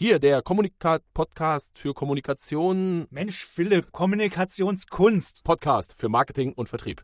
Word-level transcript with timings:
Hier, 0.00 0.20
der 0.20 0.42
Kommunikat-Podcast 0.42 1.76
für 1.76 1.92
Kommunikation. 1.92 3.08
Mensch, 3.10 3.44
Philipp, 3.44 3.90
Kommunikationskunst. 3.90 5.42
Podcast 5.42 5.92
für 5.98 6.08
Marketing 6.08 6.52
und 6.52 6.68
Vertrieb. 6.68 7.02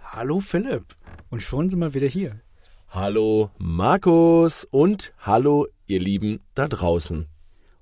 Hallo 0.00 0.40
Philipp. 0.40 0.96
Und 1.28 1.42
schon 1.42 1.68
sind 1.68 1.80
wir 1.80 1.92
wieder 1.92 2.06
hier. 2.06 2.40
Hallo 2.88 3.50
Markus 3.58 4.64
und 4.70 5.12
hallo 5.18 5.66
ihr 5.86 6.00
Lieben 6.00 6.40
da 6.54 6.68
draußen. 6.68 7.28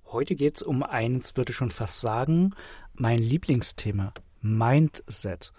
Heute 0.06 0.34
geht 0.34 0.56
es 0.56 0.62
um 0.64 0.82
eins, 0.82 1.36
würde 1.36 1.52
ich 1.52 1.56
schon 1.56 1.70
fast 1.70 2.00
sagen, 2.00 2.56
mein 2.94 3.20
Lieblingsthema, 3.20 4.12
Mindset. 4.40 5.52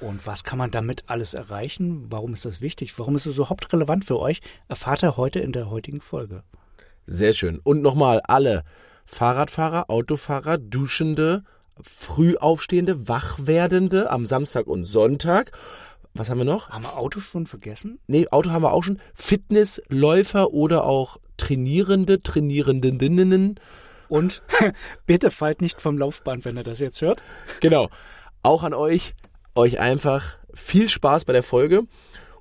Und 0.00 0.26
was 0.26 0.42
kann 0.42 0.58
man 0.58 0.72
damit 0.72 1.04
alles 1.06 1.32
erreichen? 1.32 2.06
Warum 2.10 2.34
ist 2.34 2.44
das 2.44 2.60
wichtig? 2.60 2.98
Warum 2.98 3.14
ist 3.14 3.26
es 3.26 3.36
überhaupt 3.36 3.72
relevant 3.72 4.04
für 4.04 4.18
euch? 4.18 4.40
Erfahrt 4.66 5.04
ihr 5.04 5.16
heute 5.16 5.38
in 5.38 5.52
der 5.52 5.70
heutigen 5.70 6.00
Folge. 6.00 6.42
Sehr 7.06 7.32
schön. 7.32 7.60
Und 7.62 7.82
nochmal 7.82 8.20
alle 8.20 8.64
Fahrradfahrer, 9.06 9.90
Autofahrer, 9.90 10.58
Duschende, 10.58 11.44
Frühaufstehende, 11.80 13.08
Wachwerdende 13.08 14.10
am 14.10 14.26
Samstag 14.26 14.66
und 14.66 14.84
Sonntag. 14.84 15.52
Was 16.14 16.30
haben 16.30 16.38
wir 16.38 16.44
noch? 16.44 16.70
Haben 16.70 16.84
wir 16.84 16.96
Auto 16.96 17.20
schon 17.20 17.46
vergessen? 17.46 17.98
Nee, 18.06 18.28
Auto 18.30 18.50
haben 18.50 18.62
wir 18.62 18.72
auch 18.72 18.84
schon. 18.84 19.00
Fitnessläufer 19.14 20.52
oder 20.52 20.84
auch 20.84 21.18
Trainierende, 21.36 22.22
Trainierendeninnen. 22.22 23.58
Und 24.08 24.42
bitte 25.06 25.30
fallt 25.30 25.60
nicht 25.60 25.80
vom 25.80 25.98
Laufband, 25.98 26.44
wenn 26.44 26.56
ihr 26.56 26.62
das 26.62 26.78
jetzt 26.78 27.00
hört. 27.00 27.24
Genau. 27.60 27.90
Auch 28.42 28.62
an 28.62 28.74
euch 28.74 29.14
euch 29.54 29.78
einfach 29.78 30.36
viel 30.52 30.88
Spaß 30.88 31.24
bei 31.24 31.32
der 31.32 31.42
Folge 31.42 31.84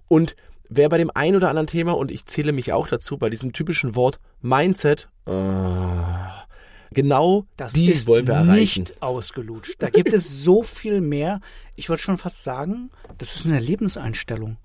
und 0.08 0.36
wer 0.70 0.90
bei 0.90 0.98
dem 0.98 1.12
ein 1.14 1.36
oder 1.36 1.50
anderen 1.50 1.68
Thema, 1.68 1.94
und 1.94 2.12
ich 2.12 2.26
zähle 2.26 2.52
mich 2.52 2.74
auch 2.74 2.88
dazu, 2.88 3.18
bei 3.18 3.30
diesem 3.30 3.54
typischen 3.54 3.96
Wort 3.96 4.20
Mindset, 4.42 5.10
äh, 5.26 5.32
genau 6.92 7.46
das 7.58 7.74
dies 7.74 8.08
wollen 8.08 8.28
wir 8.28 8.36
erreichen. 8.36 8.82
nicht 8.82 9.02
ausgelutscht. 9.02 9.76
Da 9.80 9.90
gibt 9.90 10.14
es 10.14 10.44
so 10.44 10.64
viel 10.64 11.02
mehr. 11.02 11.42
Ich 11.76 11.90
würde 11.90 12.02
schon 12.02 12.18
fast 12.18 12.44
sagen, 12.44 12.90
das 13.18 13.36
ist 13.36 13.46
eine 13.46 13.60
Lebenseinstellung. 13.60 14.58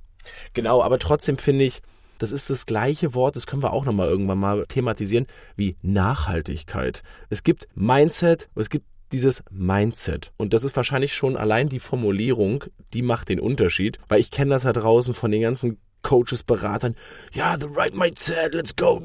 Genau, 0.52 0.82
aber 0.82 0.98
trotzdem 0.98 1.38
finde 1.38 1.64
ich, 1.64 1.80
das 2.18 2.32
ist 2.32 2.50
das 2.50 2.66
gleiche 2.66 3.14
Wort, 3.14 3.36
das 3.36 3.46
können 3.46 3.62
wir 3.62 3.72
auch 3.72 3.84
nochmal 3.84 4.08
irgendwann 4.08 4.38
mal 4.38 4.66
thematisieren, 4.66 5.26
wie 5.56 5.76
Nachhaltigkeit. 5.82 7.02
Es 7.30 7.44
gibt 7.44 7.68
Mindset, 7.74 8.48
es 8.56 8.70
gibt 8.70 8.86
dieses 9.12 9.42
Mindset. 9.50 10.32
Und 10.36 10.52
das 10.52 10.64
ist 10.64 10.76
wahrscheinlich 10.76 11.14
schon 11.14 11.36
allein 11.36 11.68
die 11.68 11.80
Formulierung, 11.80 12.64
die 12.92 13.02
macht 13.02 13.28
den 13.28 13.40
Unterschied. 13.40 13.98
Weil 14.08 14.20
ich 14.20 14.30
kenne 14.30 14.50
das 14.50 14.64
da 14.64 14.72
draußen 14.72 15.14
von 15.14 15.30
den 15.30 15.42
ganzen 15.42 15.78
Coaches, 16.02 16.42
Beratern, 16.42 16.94
ja, 17.32 17.56
the 17.58 17.66
right 17.68 17.94
mindset, 17.94 18.54
let's 18.54 18.74
go. 18.74 19.00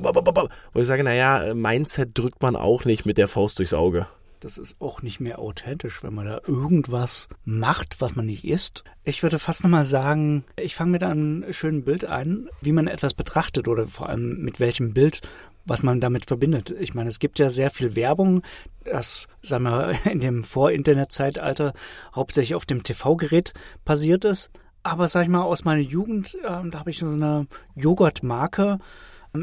Wo 0.73 0.79
ich 0.79 0.87
sage, 0.87 1.03
naja, 1.03 1.53
Mindset 1.53 2.09
drückt 2.13 2.41
man 2.41 2.55
auch 2.55 2.85
nicht 2.85 3.05
mit 3.05 3.17
der 3.17 3.27
Faust 3.27 3.59
durchs 3.59 3.73
Auge. 3.73 4.07
Das 4.39 4.57
ist 4.57 4.75
auch 4.79 5.01
nicht 5.01 5.21
mehr 5.21 5.39
authentisch, 5.39 6.03
wenn 6.03 6.13
man 6.13 6.25
da 6.25 6.41
irgendwas 6.45 7.29
macht, 7.45 8.01
was 8.01 8.15
man 8.15 8.25
nicht 8.25 8.43
ist. 8.43 8.83
Ich 9.05 9.23
würde 9.23 9.39
fast 9.39 9.63
nochmal 9.63 9.85
sagen, 9.85 10.43
ich 10.57 10.75
fange 10.75 10.91
mit 10.91 11.03
einem 11.03 11.45
schönen 11.53 11.85
Bild 11.85 12.03
ein, 12.03 12.49
wie 12.59 12.73
man 12.73 12.87
etwas 12.87 13.13
betrachtet 13.13 13.69
oder 13.69 13.87
vor 13.87 14.09
allem 14.09 14.41
mit 14.41 14.59
welchem 14.59 14.93
Bild 14.93 15.21
was 15.65 15.83
man 15.83 15.99
damit 15.99 16.25
verbindet. 16.25 16.71
Ich 16.71 16.93
meine, 16.93 17.09
es 17.09 17.19
gibt 17.19 17.39
ja 17.39 17.49
sehr 17.49 17.69
viel 17.69 17.95
Werbung, 17.95 18.43
das, 18.83 19.27
sagen 19.41 19.63
wir, 19.63 19.93
in 20.11 20.19
dem 20.19 20.43
Vor-Internet-Zeitalter 20.43 21.73
hauptsächlich 22.15 22.55
auf 22.55 22.65
dem 22.65 22.83
TV-Gerät 22.83 23.53
passiert 23.85 24.25
ist. 24.25 24.51
Aber 24.83 25.07
sag 25.07 25.23
ich 25.23 25.29
mal, 25.29 25.41
aus 25.41 25.63
meiner 25.63 25.81
Jugend, 25.81 26.35
äh, 26.43 26.69
da 26.69 26.79
habe 26.79 26.91
ich 26.91 26.99
so 26.99 27.07
eine 27.07 27.47
Joghurtmarke, 27.75 28.79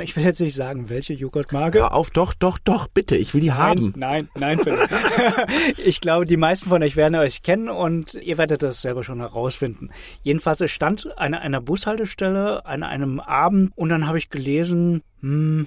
ich 0.03 0.15
will 0.15 0.23
jetzt 0.23 0.41
nicht 0.41 0.55
sagen, 0.55 0.89
welche 0.89 1.15
Joghurtmarke. 1.15 1.79
Hör 1.79 1.95
auf, 1.95 2.11
doch, 2.11 2.33
doch, 2.33 2.59
doch, 2.59 2.87
bitte, 2.87 3.17
ich 3.17 3.35
will 3.35 3.41
die 3.41 3.49
nein, 3.49 3.59
haben. 3.59 3.93
Nein, 3.97 4.29
nein, 4.39 4.59
bitte. 4.59 4.87
ich 5.85 6.01
glaube, 6.01 6.27
die 6.27 6.37
meisten 6.37 6.69
von 6.69 6.81
euch 6.83 6.95
werden 6.95 7.17
euch 7.17 7.43
kennen 7.43 7.69
und 7.69 8.15
ihr 8.15 8.39
werdet 8.39 8.63
das 8.63 8.83
selber 8.83 9.03
schon 9.03 9.19
herausfinden. 9.19 9.91
Jedenfalls, 10.23 10.61
es 10.61 10.71
stand 10.71 11.19
an 11.19 11.35
einer 11.35 11.61
Bushaltestelle 11.61 12.65
an 12.67 12.85
einem 12.85 13.19
Abend 13.19 13.73
und 13.77 13.89
dann 13.89 14.07
habe 14.07 14.19
ich 14.19 14.31
gelesen, 14.31 15.03
hm, 15.23 15.67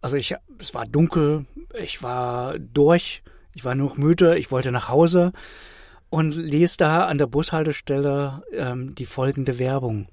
also 0.00 0.14
ich, 0.14 0.36
es 0.58 0.72
war 0.72 0.86
dunkel, 0.86 1.46
ich 1.76 2.00
war 2.00 2.56
durch, 2.60 3.24
ich 3.54 3.64
war 3.64 3.74
noch 3.74 3.96
müde, 3.96 4.38
ich 4.38 4.52
wollte 4.52 4.70
nach 4.70 4.88
Hause 4.88 5.32
und 6.10 6.36
lese 6.36 6.76
da 6.76 7.06
an 7.06 7.18
der 7.18 7.26
Bushaltestelle 7.26 8.42
ähm, 8.52 8.94
die 8.94 9.06
folgende 9.06 9.58
Werbung. 9.58 10.06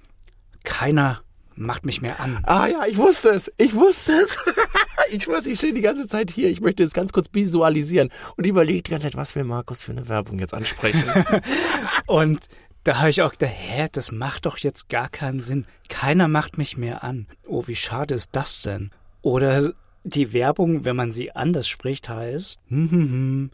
Keiner 0.64 1.22
macht 1.56 1.86
mich 1.86 2.02
mehr 2.02 2.20
an. 2.20 2.40
Ah 2.44 2.68
ja, 2.68 2.86
ich 2.88 2.98
wusste 2.98 3.30
es. 3.30 3.52
Ich 3.58 3.74
wusste 3.74 4.14
es. 4.14 4.38
ich 5.12 5.28
weiß, 5.28 5.46
ich 5.46 5.58
stehe 5.58 5.74
die 5.74 5.82
ganze 5.82 6.08
Zeit 6.08 6.32
hier. 6.32 6.50
Ich 6.50 6.62
möchte 6.62 6.84
es 6.84 6.94
ganz 6.94 7.12
kurz 7.14 7.28
visualisieren 7.32 8.10
und 8.36 8.46
überlege 8.46 8.84
die 8.84 8.92
ganze 8.92 9.08
Zeit, 9.08 9.16
was 9.16 9.36
will 9.36 9.44
Markus 9.44 9.84
für 9.84 9.92
eine 9.92 10.08
Werbung 10.10 10.40
jetzt 10.40 10.54
ansprechen. 10.54 11.04
und 12.08 12.48
da 12.84 12.98
habe 12.98 13.10
ich 13.10 13.22
auch 13.22 13.32
gedacht, 13.32 13.54
hä, 13.56 13.88
das 13.92 14.12
macht 14.12 14.46
doch 14.46 14.58
jetzt 14.58 14.90
gar 14.90 15.10
keinen 15.10 15.42
Sinn. 15.42 15.66
Keiner 15.88 16.28
macht 16.28 16.58
mich 16.58 16.78
mehr 16.78 17.04
an. 17.04 17.28
Oh, 17.48 17.68
wie 17.68 17.76
schade 17.76 18.16
ist 18.16 18.30
das 18.32 18.64
denn? 18.64 18.92
Oder 19.22 19.74
die 20.04 20.34
Werbung, 20.34 20.84
wenn 20.84 20.96
man 20.96 21.12
sie 21.12 21.36
anders 21.36 21.68
spricht, 21.68 22.10
heißt, 22.10 22.60
hm, 22.70 22.92
hm, 22.92 23.10
hm, 23.10 23.52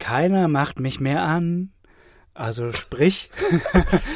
keiner 0.00 0.48
macht 0.48 0.80
mich 0.80 0.98
mehr 0.98 1.22
an. 1.22 1.70
Also 2.34 2.72
sprich, 2.72 3.30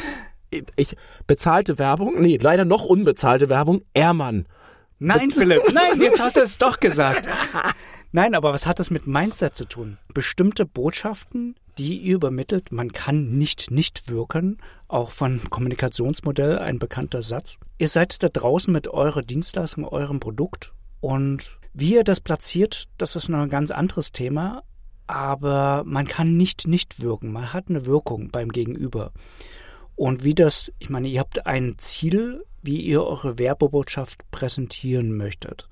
ich 0.76 0.96
bezahlte 1.28 1.78
Werbung, 1.78 2.20
nee, 2.20 2.38
leider 2.40 2.64
noch 2.64 2.84
unbezahlte 2.84 3.48
Werbung, 3.48 3.82
Ehrmann. 3.94 4.46
Nein, 4.98 5.30
Philipp, 5.30 5.62
nein, 5.72 6.00
jetzt 6.00 6.20
hast 6.20 6.36
du 6.36 6.40
es 6.40 6.58
doch 6.58 6.80
gesagt. 6.80 7.28
Nein, 8.12 8.34
aber 8.34 8.52
was 8.52 8.66
hat 8.66 8.78
das 8.78 8.90
mit 8.90 9.06
Mindset 9.06 9.54
zu 9.54 9.64
tun? 9.64 9.98
Bestimmte 10.12 10.64
Botschaften, 10.64 11.56
die 11.78 11.98
ihr 11.98 12.14
übermittelt, 12.14 12.70
man 12.70 12.92
kann 12.92 13.36
nicht 13.36 13.70
nicht 13.70 14.08
wirken, 14.08 14.58
auch 14.86 15.10
von 15.10 15.40
Kommunikationsmodell 15.50 16.58
ein 16.58 16.78
bekannter 16.78 17.22
Satz. 17.22 17.56
Ihr 17.78 17.88
seid 17.88 18.22
da 18.22 18.28
draußen 18.28 18.72
mit 18.72 18.86
eurer 18.86 19.22
Dienstleistung, 19.22 19.84
eurem 19.84 20.20
Produkt 20.20 20.72
und 21.00 21.58
wie 21.72 21.94
ihr 21.94 22.04
das 22.04 22.20
platziert, 22.20 22.84
das 22.98 23.16
ist 23.16 23.28
noch 23.28 23.40
ein 23.40 23.50
ganz 23.50 23.72
anderes 23.72 24.12
Thema, 24.12 24.62
aber 25.06 25.82
man 25.86 26.06
kann 26.06 26.36
nicht 26.36 26.66
nicht 26.66 27.00
wirken, 27.00 27.32
man 27.32 27.52
hat 27.52 27.68
eine 27.68 27.86
Wirkung 27.86 28.30
beim 28.30 28.50
Gegenüber. 28.50 29.12
Und 29.96 30.24
wie 30.24 30.34
das, 30.34 30.72
ich 30.78 30.90
meine, 30.90 31.08
ihr 31.08 31.20
habt 31.20 31.46
ein 31.46 31.76
Ziel, 31.78 32.44
wie 32.62 32.80
ihr 32.80 33.04
eure 33.04 33.38
Werbebotschaft 33.38 34.28
präsentieren 34.30 35.16
möchtet. 35.16 35.68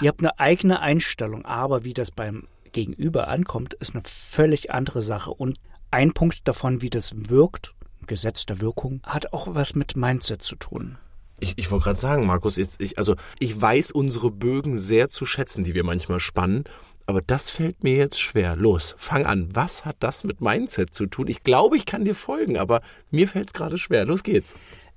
Ihr 0.00 0.08
habt 0.08 0.20
eine 0.20 0.38
eigene 0.38 0.80
Einstellung, 0.80 1.44
aber 1.44 1.84
wie 1.84 1.94
das 1.94 2.10
beim 2.10 2.48
Gegenüber 2.72 3.28
ankommt, 3.28 3.74
ist 3.74 3.94
eine 3.94 4.02
völlig 4.04 4.72
andere 4.72 5.02
Sache. 5.02 5.30
Und 5.30 5.58
ein 5.90 6.12
Punkt 6.12 6.46
davon, 6.48 6.82
wie 6.82 6.90
das 6.90 7.12
wirkt, 7.14 7.74
Gesetz 8.06 8.44
der 8.46 8.60
Wirkung, 8.60 9.00
hat 9.04 9.32
auch 9.32 9.54
was 9.54 9.74
mit 9.74 9.96
Mindset 9.96 10.42
zu 10.42 10.56
tun. 10.56 10.98
Ich, 11.40 11.54
ich 11.56 11.70
wollte 11.70 11.84
gerade 11.84 11.98
sagen, 11.98 12.26
Markus, 12.26 12.56
jetzt, 12.56 12.80
ich, 12.80 12.98
also 12.98 13.16
ich 13.38 13.60
weiß 13.60 13.90
unsere 13.92 14.30
Bögen 14.30 14.78
sehr 14.78 15.08
zu 15.08 15.26
schätzen, 15.26 15.64
die 15.64 15.74
wir 15.74 15.84
manchmal 15.84 16.20
spannen. 16.20 16.64
Aber 17.06 17.20
das 17.20 17.50
fällt 17.50 17.84
mir 17.84 17.96
jetzt 17.96 18.20
schwer. 18.20 18.56
Los, 18.56 18.94
fang 18.98 19.26
an. 19.26 19.48
Was 19.52 19.84
hat 19.84 19.96
das 20.00 20.24
mit 20.24 20.40
Mindset 20.40 20.94
zu 20.94 21.06
tun? 21.06 21.28
Ich 21.28 21.42
glaube, 21.42 21.76
ich 21.76 21.84
kann 21.84 22.04
dir 22.04 22.14
folgen, 22.14 22.56
aber 22.56 22.80
mir 23.10 23.28
fällt 23.28 23.48
es 23.48 23.52
gerade 23.52 23.78
schwer. 23.78 24.04
Los 24.06 24.22
geht's. 24.22 24.54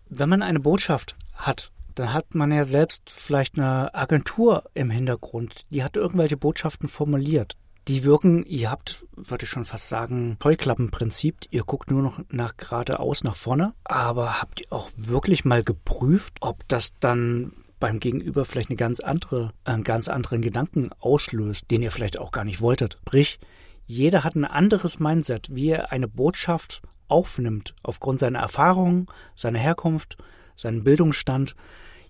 Wenn 0.09 0.29
man 0.29 0.41
eine 0.41 0.59
Botschaft 0.59 1.15
hat, 1.33 1.71
dann 1.95 2.13
hat 2.13 2.35
man 2.35 2.51
ja 2.51 2.63
selbst 2.63 3.09
vielleicht 3.09 3.57
eine 3.57 3.93
Agentur 3.93 4.63
im 4.73 4.89
Hintergrund, 4.89 5.65
die 5.69 5.83
hat 5.83 5.97
irgendwelche 5.97 6.37
Botschaften 6.37 6.87
formuliert. 6.87 7.57
Die 7.87 8.03
wirken, 8.03 8.45
ihr 8.45 8.69
habt, 8.69 9.05
würde 9.15 9.45
ich 9.45 9.49
schon 9.49 9.63
fast 9.63 9.87
sagen, 9.87 10.37
Heuklappenprinzip. 10.43 11.45
Ihr 11.51 11.63
guckt 11.63 11.89
nur 11.89 12.01
noch 12.01 12.19
nach 12.29 12.57
geradeaus 12.57 13.23
nach 13.23 13.37
vorne. 13.37 13.73
Aber 13.85 14.41
habt 14.41 14.59
ihr 14.59 14.67
auch 14.71 14.89
wirklich 14.97 15.45
mal 15.45 15.63
geprüft, 15.63 16.35
ob 16.41 16.67
das 16.67 16.91
dann 16.99 17.53
beim 17.79 17.99
Gegenüber 17.99 18.45
vielleicht 18.45 18.69
eine 18.69 18.77
ganz 18.77 18.99
andere, 18.99 19.53
einen 19.63 19.83
ganz 19.83 20.07
anderen 20.07 20.41
Gedanken 20.41 20.89
auslöst, 20.99 21.69
den 21.69 21.81
ihr 21.81 21.91
vielleicht 21.91 22.17
auch 22.17 22.31
gar 22.31 22.43
nicht 22.43 22.61
wolltet. 22.61 22.97
Sprich, 23.07 23.39
jeder 23.85 24.23
hat 24.23 24.35
ein 24.35 24.45
anderes 24.45 24.99
Mindset, 24.99 25.53
wie 25.53 25.69
er 25.69 25.91
eine 25.91 26.07
Botschaft 26.07 26.81
aufnimmt, 27.07 27.73
aufgrund 27.83 28.19
seiner 28.19 28.39
Erfahrung, 28.39 29.09
seiner 29.35 29.59
Herkunft, 29.59 30.17
seinen 30.55 30.83
Bildungsstand. 30.83 31.55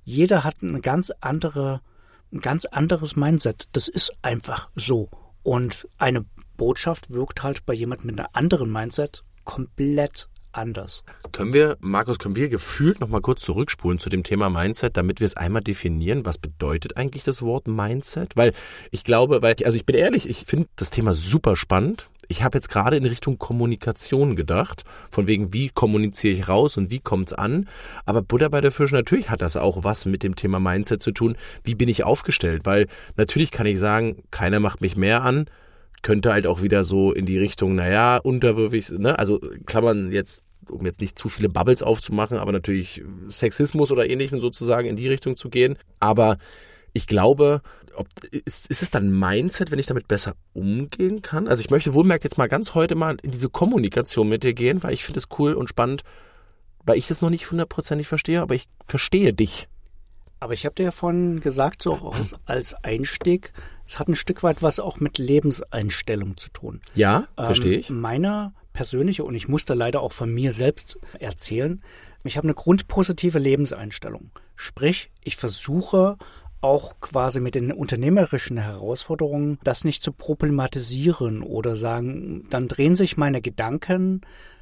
Jeder 0.04 0.44
hat 0.44 0.56
eine 0.62 0.82
ganz 0.82 1.12
andere, 1.22 1.82
ein 2.32 2.40
ganz 2.40 2.66
anderes 2.66 3.16
Mindset. 3.16 3.68
Das 3.74 3.88
ist 3.88 4.12
einfach 4.22 4.70
so. 4.76 5.10
Und 5.44 5.88
eine 5.98 6.26
Botschaft 6.56 7.14
wirkt 7.14 7.44
halt 7.44 7.66
bei 7.66 7.74
jemandem 7.74 8.08
mit 8.08 8.20
einem 8.20 8.30
anderen 8.34 8.72
Mindset 8.72 9.24
komplett 9.44 10.30
anders. 10.58 11.04
Können 11.32 11.54
wir, 11.54 11.78
Markus, 11.80 12.20
können 12.20 12.36
wir 12.36 12.50
gefühlt 12.50 13.00
noch 13.00 13.08
mal 13.08 13.22
kurz 13.22 13.42
zurückspulen 13.42 14.00
zu 14.00 14.10
dem 14.10 14.24
Thema 14.24 14.50
Mindset, 14.50 14.98
damit 14.98 15.20
wir 15.20 15.26
es 15.26 15.38
einmal 15.38 15.62
definieren, 15.62 16.26
was 16.26 16.38
bedeutet 16.38 16.98
eigentlich 16.98 17.24
das 17.24 17.42
Wort 17.42 17.68
Mindset? 17.68 18.36
Weil 18.36 18.54
ich 18.92 19.04
glaube, 19.04 19.42
weil, 19.42 19.56
also 19.64 19.78
ich 19.78 19.86
bin 19.86 19.96
ehrlich, 19.96 20.28
ich 20.30 20.46
finde 20.46 20.68
das 20.76 20.90
Thema 20.90 21.14
super 21.14 21.56
spannend. 21.56 22.10
Ich 22.30 22.44
habe 22.44 22.58
jetzt 22.58 22.70
gerade 22.70 22.98
in 22.98 23.06
Richtung 23.06 23.38
Kommunikation 23.38 24.36
gedacht, 24.36 24.84
von 25.10 25.28
wegen, 25.28 25.54
wie 25.54 25.70
kommuniziere 25.70 26.34
ich 26.34 26.50
raus 26.50 26.76
und 26.76 26.92
wie 26.92 27.00
kommt's 27.00 27.32
an. 27.32 27.70
Aber 28.06 28.22
Buddha 28.22 28.50
bei 28.50 28.60
der 28.60 28.72
Fische, 28.72 28.96
natürlich 28.96 29.30
hat 29.30 29.42
das 29.42 29.56
auch 29.56 29.84
was 29.86 30.06
mit 30.06 30.24
dem 30.24 30.36
Thema 30.36 30.60
Mindset 30.60 31.02
zu 31.02 31.12
tun. 31.12 31.38
Wie 31.64 31.76
bin 31.76 31.88
ich 31.88 32.04
aufgestellt? 32.04 32.66
Weil 32.66 32.88
natürlich 33.16 33.52
kann 33.52 33.66
ich 33.66 33.80
sagen, 33.80 34.24
keiner 34.32 34.60
macht 34.60 34.82
mich 34.82 34.98
mehr 34.98 35.24
an. 35.24 35.46
Könnte 36.02 36.32
halt 36.32 36.48
auch 36.48 36.62
wieder 36.62 36.84
so 36.84 37.12
in 37.12 37.26
die 37.26 37.38
Richtung, 37.38 37.76
naja, 37.76 38.18
unterwürfig, 38.18 38.90
ne? 38.92 39.18
Also 39.18 39.40
Klammern 39.66 40.12
jetzt 40.12 40.44
um 40.70 40.86
jetzt 40.86 41.02
nicht 41.02 41.18
zu 41.18 41.30
viele 41.30 41.50
Bubbles 41.50 41.82
aufzumachen, 41.82 42.38
aber 42.38 42.52
natürlich 42.52 43.02
Sexismus 43.30 43.92
oder 43.92 44.10
ähnlichem 44.10 44.40
sozusagen 44.40 44.88
in 44.88 44.96
die 44.96 45.08
Richtung 45.08 45.36
zu 45.36 45.50
gehen. 45.50 45.78
Aber 46.00 46.38
ich 46.94 47.08
glaube, 47.08 47.62
ob, 47.96 48.08
ist, 48.32 48.68
ist 48.68 48.82
es 48.82 48.92
dann 48.92 49.18
Mindset, 49.18 49.72
wenn 49.72 49.80
ich 49.80 49.86
damit 49.86 50.08
besser 50.08 50.36
umgehen 50.54 51.22
kann? 51.22 51.48
Also 51.48 51.62
ich 51.62 51.70
möchte 51.70 51.94
wohlmerkt 51.94 52.24
jetzt 52.24 52.38
mal 52.38 52.48
ganz 52.48 52.76
heute 52.76 52.96
mal 52.96 53.18
in 53.22 53.32
diese 53.32 53.50
Kommunikation 53.50 54.30
mit 54.30 54.44
dir 54.44 54.54
gehen, 54.54 54.84
weil 54.84 54.94
ich 54.94 55.04
finde 55.04 55.20
es 55.20 55.28
cool 55.38 55.54
und 55.54 55.70
spannend, 55.70 56.04
weil 56.86 56.98
ich 56.98 57.08
das 57.08 57.22
noch 57.22 57.30
nicht 57.30 57.50
hundertprozentig 57.50 58.08
verstehe, 58.08 58.42
aber 58.42 58.56
ich 58.56 58.68
verstehe 58.86 59.34
dich. 59.34 59.68
Aber 60.40 60.54
ich 60.54 60.66
habe 60.66 60.76
dir 60.76 60.84
ja 60.84 60.92
vorhin 60.92 61.40
gesagt, 61.40 61.82
so 61.82 61.94
auch 61.94 62.16
als 62.46 62.74
Einstieg, 62.84 63.52
es 63.88 64.00
hat 64.00 64.08
ein 64.08 64.16
Stück 64.16 64.44
weit 64.44 64.62
was 64.62 64.80
auch 64.80 65.00
mit 65.00 65.18
Lebenseinstellung 65.18 66.38
zu 66.38 66.50
tun. 66.50 66.82
Ja, 66.96 67.28
verstehe 67.36 67.76
ähm, 67.76 67.80
ich. 67.80 67.90
Meine 67.90 68.54
persönliche, 68.74 69.24
und 69.24 69.34
ich 69.34 69.48
muss 69.48 69.66
da 69.66 69.74
leider 69.74 70.02
auch 70.02 70.12
von 70.12 70.32
mir 70.32 70.52
selbst 70.52 71.00
erzählen, 71.20 71.82
ich 72.24 72.38
habe 72.38 72.46
eine 72.46 72.54
grundpositive 72.54 73.40
Lebenseinstellung. 73.40 74.32
Sprich, 74.56 75.12
ich 75.24 75.38
versuche 75.38 76.18
auch 76.60 77.00
quasi 77.00 77.40
mit 77.40 77.56
den 77.56 77.72
unternehmerischen 77.72 78.58
Herausforderungen 78.58 79.60
das 79.64 79.84
nicht 79.84 80.04
zu 80.04 80.12
problematisieren 80.12 81.42
oder 81.42 81.76
sagen, 81.76 82.48
dann 82.50 82.68
drehen 82.68 82.96
sich 82.96 83.16
meine 83.16 83.42
Gedanken 83.42 84.22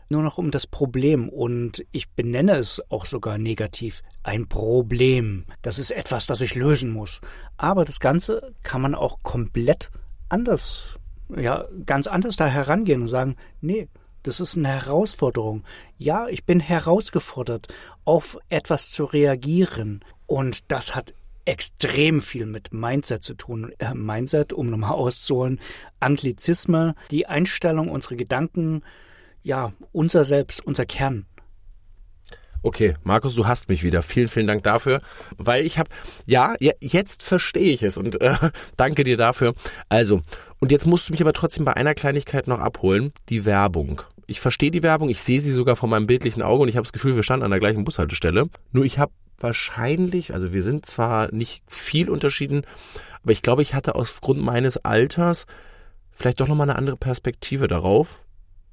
nur 0.10 0.22
noch 0.22 0.38
um 0.38 0.52
das 0.52 0.68
Problem 0.68 1.30
und 1.30 1.86
ich 1.92 2.10
benenne 2.10 2.57
es 2.57 2.81
auch 2.90 3.06
sogar 3.06 3.38
negativ. 3.38 4.04
Ein 4.24 4.48
Problem. 4.48 5.46
Das 5.62 5.80
ist 5.80 5.92
etwas, 5.92 6.25
das 6.25 6.42
ich 6.42 6.56
lösen 6.56 6.92
muss. 6.92 7.22
Aber 7.57 7.86
das 7.86 8.00
Ganze 8.00 8.54
kann 8.63 8.81
man 8.81 8.96
auch 8.96 9.24
komplett 9.24 9.92
anders, 10.30 11.00
ja, 11.36 11.66
ganz 11.86 12.07
anders 12.07 12.36
da 12.36 12.48
herangehen 12.48 13.02
und 13.02 13.07
sagen, 13.07 13.36
nee, 13.62 13.88
das 14.24 14.40
ist 14.40 14.57
eine 14.57 14.69
Herausforderung. 14.69 15.63
Ja, 15.98 16.28
ich 16.28 16.46
bin 16.46 16.60
herausgefordert, 16.60 17.68
auf 18.06 18.40
etwas 18.50 18.90
zu 18.90 19.06
reagieren. 19.06 20.04
Und 20.25 20.72
das 20.72 20.96
hat 20.96 21.13
extrem 21.46 22.22
viel 22.22 22.48
mit 22.48 22.74
Mindset 22.74 23.24
zu 23.24 23.36
tun. 23.36 23.72
Äh, 23.78 23.94
Mindset, 23.94 24.52
um 24.52 24.69
nochmal 24.69 24.94
auszuholen, 24.94 25.60
Anglizisme, 26.00 26.96
die 27.12 27.28
Einstellung, 27.28 27.90
unsere 27.90 28.16
Gedanken, 28.16 28.81
ja, 29.45 29.74
unser 29.92 30.24
Selbst, 30.25 30.65
unser 30.65 30.86
Kern. 30.88 31.27
Okay, 32.63 32.95
Markus, 33.03 33.36
du 33.36 33.45
hast 33.45 33.69
mich 33.69 33.83
wieder. 33.83 34.01
Vielen, 34.01 34.27
vielen 34.27 34.47
Dank 34.47 34.63
dafür, 34.63 35.01
weil 35.38 35.63
ich 35.63 35.77
habe, 35.77 35.92
ja, 36.25 36.56
jetzt 36.59 37.21
verstehe 37.21 37.71
ich 37.71 37.83
es 37.83 37.95
und 37.95 38.19
äh, 38.21 38.36
danke 38.75 39.03
dir 39.03 39.18
dafür. 39.18 39.53
Also, 39.88 40.21
und 40.59 40.71
jetzt 40.71 40.88
musst 40.88 41.07
du 41.07 41.13
mich 41.13 41.21
aber 41.21 41.33
trotzdem 41.33 41.63
bei 41.63 41.75
einer 41.75 41.94
Kleinigkeit 41.94 42.47
noch 42.47 42.57
abholen, 42.57 43.13
die 43.30 43.45
Werbung. 43.45 44.01
Ich 44.25 44.42
verstehe 44.42 44.71
die 44.71 44.81
Werbung, 44.81 45.09
ich 45.09 45.21
sehe 45.21 45.39
sie 45.39 45.51
sogar 45.51 45.75
vor 45.75 45.89
meinem 45.89 46.07
bildlichen 46.07 46.42
Auge 46.42 46.63
und 46.63 46.69
ich 46.69 46.75
habe 46.75 46.86
das 46.86 46.94
Gefühl, 46.94 47.15
wir 47.15 47.21
standen 47.21 47.45
an 47.45 47.51
der 47.51 47.59
gleichen 47.59 47.83
Bushaltestelle. 47.83 48.50
Nur 48.71 48.83
ich 48.83 48.97
habe 48.97 49.12
wahrscheinlich, 49.38 50.33
also 50.33 50.53
wir 50.53 50.63
sind 50.63 50.88
zwar 50.88 51.31
nicht 51.31 51.63
viel 51.68 52.09
unterschieden, 52.09 52.65
aber 53.21 53.31
ich 53.31 53.44
glaube, 53.44 53.62
ich 53.62 53.75
hatte 53.75 53.94
aufgrund 53.94 54.42
meines 54.42 54.77
Alters 54.77 55.45
vielleicht 56.09 56.39
doch 56.39 56.47
nochmal 56.47 56.68
eine 56.68 56.80
andere 56.80 56.97
Perspektive 56.97 57.68
darauf, 57.68 58.25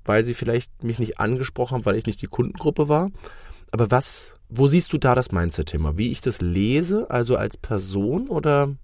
weil 0.05 0.25
sie 0.25 0.35
vielleicht 0.35 0.83
mich 0.83 0.99
nicht 0.99 1.21
angesprochen 1.21 1.77
haben, 1.77 1.85
weil 1.85 1.97
ich 1.97 2.07
nicht 2.07 2.23
die 2.23 2.27
Kundengruppe 2.27 2.89
war. 2.89 3.11
Aber 3.71 3.91
was, 3.91 4.35
wo 4.49 4.69
siehst 4.69 4.93
du 4.93 4.99
da 4.99 5.15
das 5.15 5.33
Mindset-Thema? 5.33 5.97
Wie 5.97 6.11
ich 6.11 6.21
das 6.21 6.41
lese, 6.41 7.11
also 7.11 7.37
als 7.37 7.57
Person 7.57 8.29
oder 8.29 8.75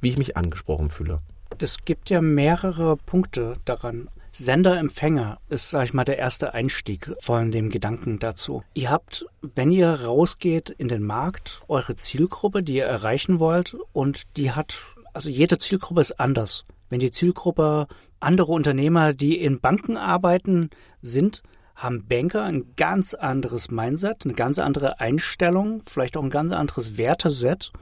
wie 0.00 0.10
ich 0.10 0.18
mich 0.18 0.36
angesprochen 0.36 0.90
fühle? 0.90 1.20
Es 1.58 1.78
gibt 1.84 2.10
ja 2.10 2.20
mehrere 2.20 2.96
Punkte 2.96 3.56
daran. 3.64 4.08
Sender-Empfänger 4.32 5.38
ist, 5.48 5.70
sag 5.70 5.84
ich 5.84 5.94
mal, 5.94 6.04
der 6.04 6.18
erste 6.18 6.52
Einstieg 6.52 7.10
von 7.20 7.50
dem 7.50 7.70
Gedanken 7.70 8.18
dazu. 8.18 8.62
Ihr 8.74 8.90
habt, 8.90 9.26
wenn 9.40 9.72
ihr 9.72 9.88
rausgeht 9.88 10.68
in 10.68 10.88
den 10.88 11.02
Markt, 11.02 11.62
eure 11.68 11.96
Zielgruppe, 11.96 12.62
die 12.62 12.76
ihr 12.76 12.84
erreichen 12.84 13.40
wollt, 13.40 13.76
und 13.94 14.36
die 14.36 14.52
hat, 14.52 14.76
also 15.14 15.30
jede 15.30 15.58
Zielgruppe 15.58 16.02
ist 16.02 16.20
anders. 16.20 16.66
Wenn 16.88 17.00
die 17.00 17.10
Zielgruppe 17.10 17.86
andere 18.20 18.52
Unternehmer, 18.52 19.12
die 19.12 19.40
in 19.40 19.60
Banken 19.60 19.96
arbeiten, 19.96 20.70
sind, 21.02 21.42
haben 21.74 22.06
Banker 22.06 22.42
ein 22.44 22.74
ganz 22.76 23.14
anderes 23.14 23.70
Mindset, 23.70 24.24
eine 24.24 24.34
ganz 24.34 24.58
andere 24.58 25.00
Einstellung, 25.00 25.82
vielleicht 25.86 26.16
auch 26.16 26.22
ein 26.22 26.30
ganz 26.30 26.52
anderes 26.52 26.96
Werteset, 26.96 27.72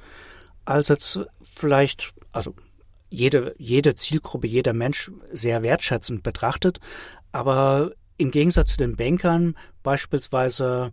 als 0.64 0.88
jetzt 0.88 1.20
vielleicht, 1.42 2.12
also 2.32 2.54
jede, 3.08 3.54
jede 3.58 3.94
Zielgruppe, 3.94 4.48
jeder 4.48 4.72
Mensch 4.72 5.12
sehr 5.32 5.62
wertschätzend 5.62 6.22
betrachtet. 6.22 6.80
Aber 7.30 7.92
im 8.16 8.30
Gegensatz 8.30 8.72
zu 8.72 8.76
den 8.78 8.96
Bankern 8.96 9.56
beispielsweise 9.82 10.90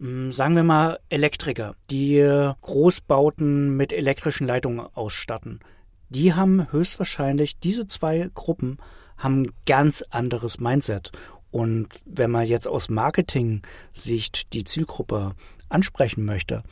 hm, 0.00 0.30
sagen 0.32 0.54
wir 0.54 0.62
mal 0.62 1.00
Elektriker, 1.08 1.74
die 1.90 2.20
Großbauten 2.60 3.76
mit 3.76 3.92
elektrischen 3.92 4.46
Leitungen 4.46 4.86
ausstatten. 4.94 5.60
Die 6.10 6.34
haben 6.34 6.70
höchstwahrscheinlich, 6.72 7.58
diese 7.58 7.86
zwei 7.86 8.30
Gruppen 8.34 8.78
haben 9.16 9.42
ein 9.42 9.52
ganz 9.66 10.02
anderes 10.10 10.60
Mindset. 10.60 11.12
Und 11.50 12.00
wenn 12.04 12.30
man 12.30 12.46
jetzt 12.46 12.68
aus 12.68 12.88
Marketing-Sicht 12.88 14.52
die 14.52 14.64
Zielgruppe 14.64 15.34
ansprechen 15.68 16.24
möchte, 16.24 16.62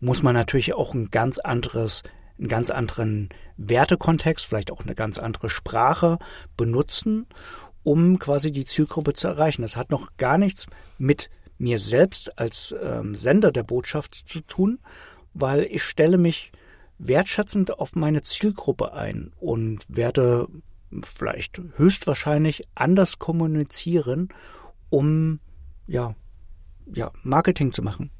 muss 0.00 0.22
man 0.22 0.34
natürlich 0.34 0.74
auch 0.74 0.94
ein 0.94 1.06
ganz 1.06 1.38
anderes 1.38 2.02
einen 2.38 2.48
ganz 2.48 2.70
anderen 2.70 3.30
Wertekontext, 3.56 4.46
vielleicht 4.46 4.70
auch 4.70 4.82
eine 4.82 4.94
ganz 4.94 5.18
andere 5.18 5.48
Sprache 5.48 6.18
benutzen, 6.56 7.26
um 7.82 8.18
quasi 8.18 8.52
die 8.52 8.64
Zielgruppe 8.64 9.12
zu 9.12 9.28
erreichen. 9.28 9.62
Das 9.62 9.76
hat 9.76 9.90
noch 9.90 10.16
gar 10.16 10.38
nichts 10.38 10.66
mit 10.98 11.30
mir 11.58 11.78
selbst 11.78 12.38
als 12.38 12.74
ähm, 12.80 13.14
Sender 13.14 13.50
der 13.50 13.64
Botschaft 13.64 14.14
zu 14.14 14.40
tun, 14.40 14.78
weil 15.34 15.64
ich 15.64 15.82
stelle 15.82 16.18
mich 16.18 16.52
wertschätzend 16.98 17.78
auf 17.78 17.94
meine 17.94 18.22
Zielgruppe 18.22 18.92
ein 18.92 19.32
und 19.38 19.84
werde 19.88 20.48
vielleicht 21.04 21.60
höchstwahrscheinlich 21.76 22.64
anders 22.74 23.18
kommunizieren, 23.18 24.28
um 24.90 25.40
ja, 25.86 26.14
ja, 26.92 27.10
Marketing 27.22 27.72
zu 27.72 27.82
machen. 27.82 28.10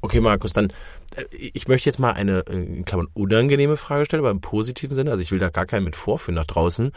Okay, 0.00 0.20
Markus, 0.20 0.52
dann 0.52 0.72
äh, 1.16 1.24
ich 1.30 1.68
möchte 1.68 1.88
jetzt 1.88 1.98
mal 1.98 2.12
eine 2.12 2.46
äh, 2.46 2.52
in 2.52 2.84
Klammern 2.84 3.08
unangenehme 3.14 3.76
Frage 3.76 4.04
stellen, 4.04 4.22
aber 4.22 4.30
im 4.30 4.40
positiven 4.40 4.94
Sinne. 4.94 5.10
Also 5.10 5.22
ich 5.22 5.32
will 5.32 5.38
da 5.38 5.50
gar 5.50 5.66
keinen 5.66 5.84
mit 5.84 5.96
vorführen 5.96 6.36
nach 6.36 6.46
draußen. 6.46 6.92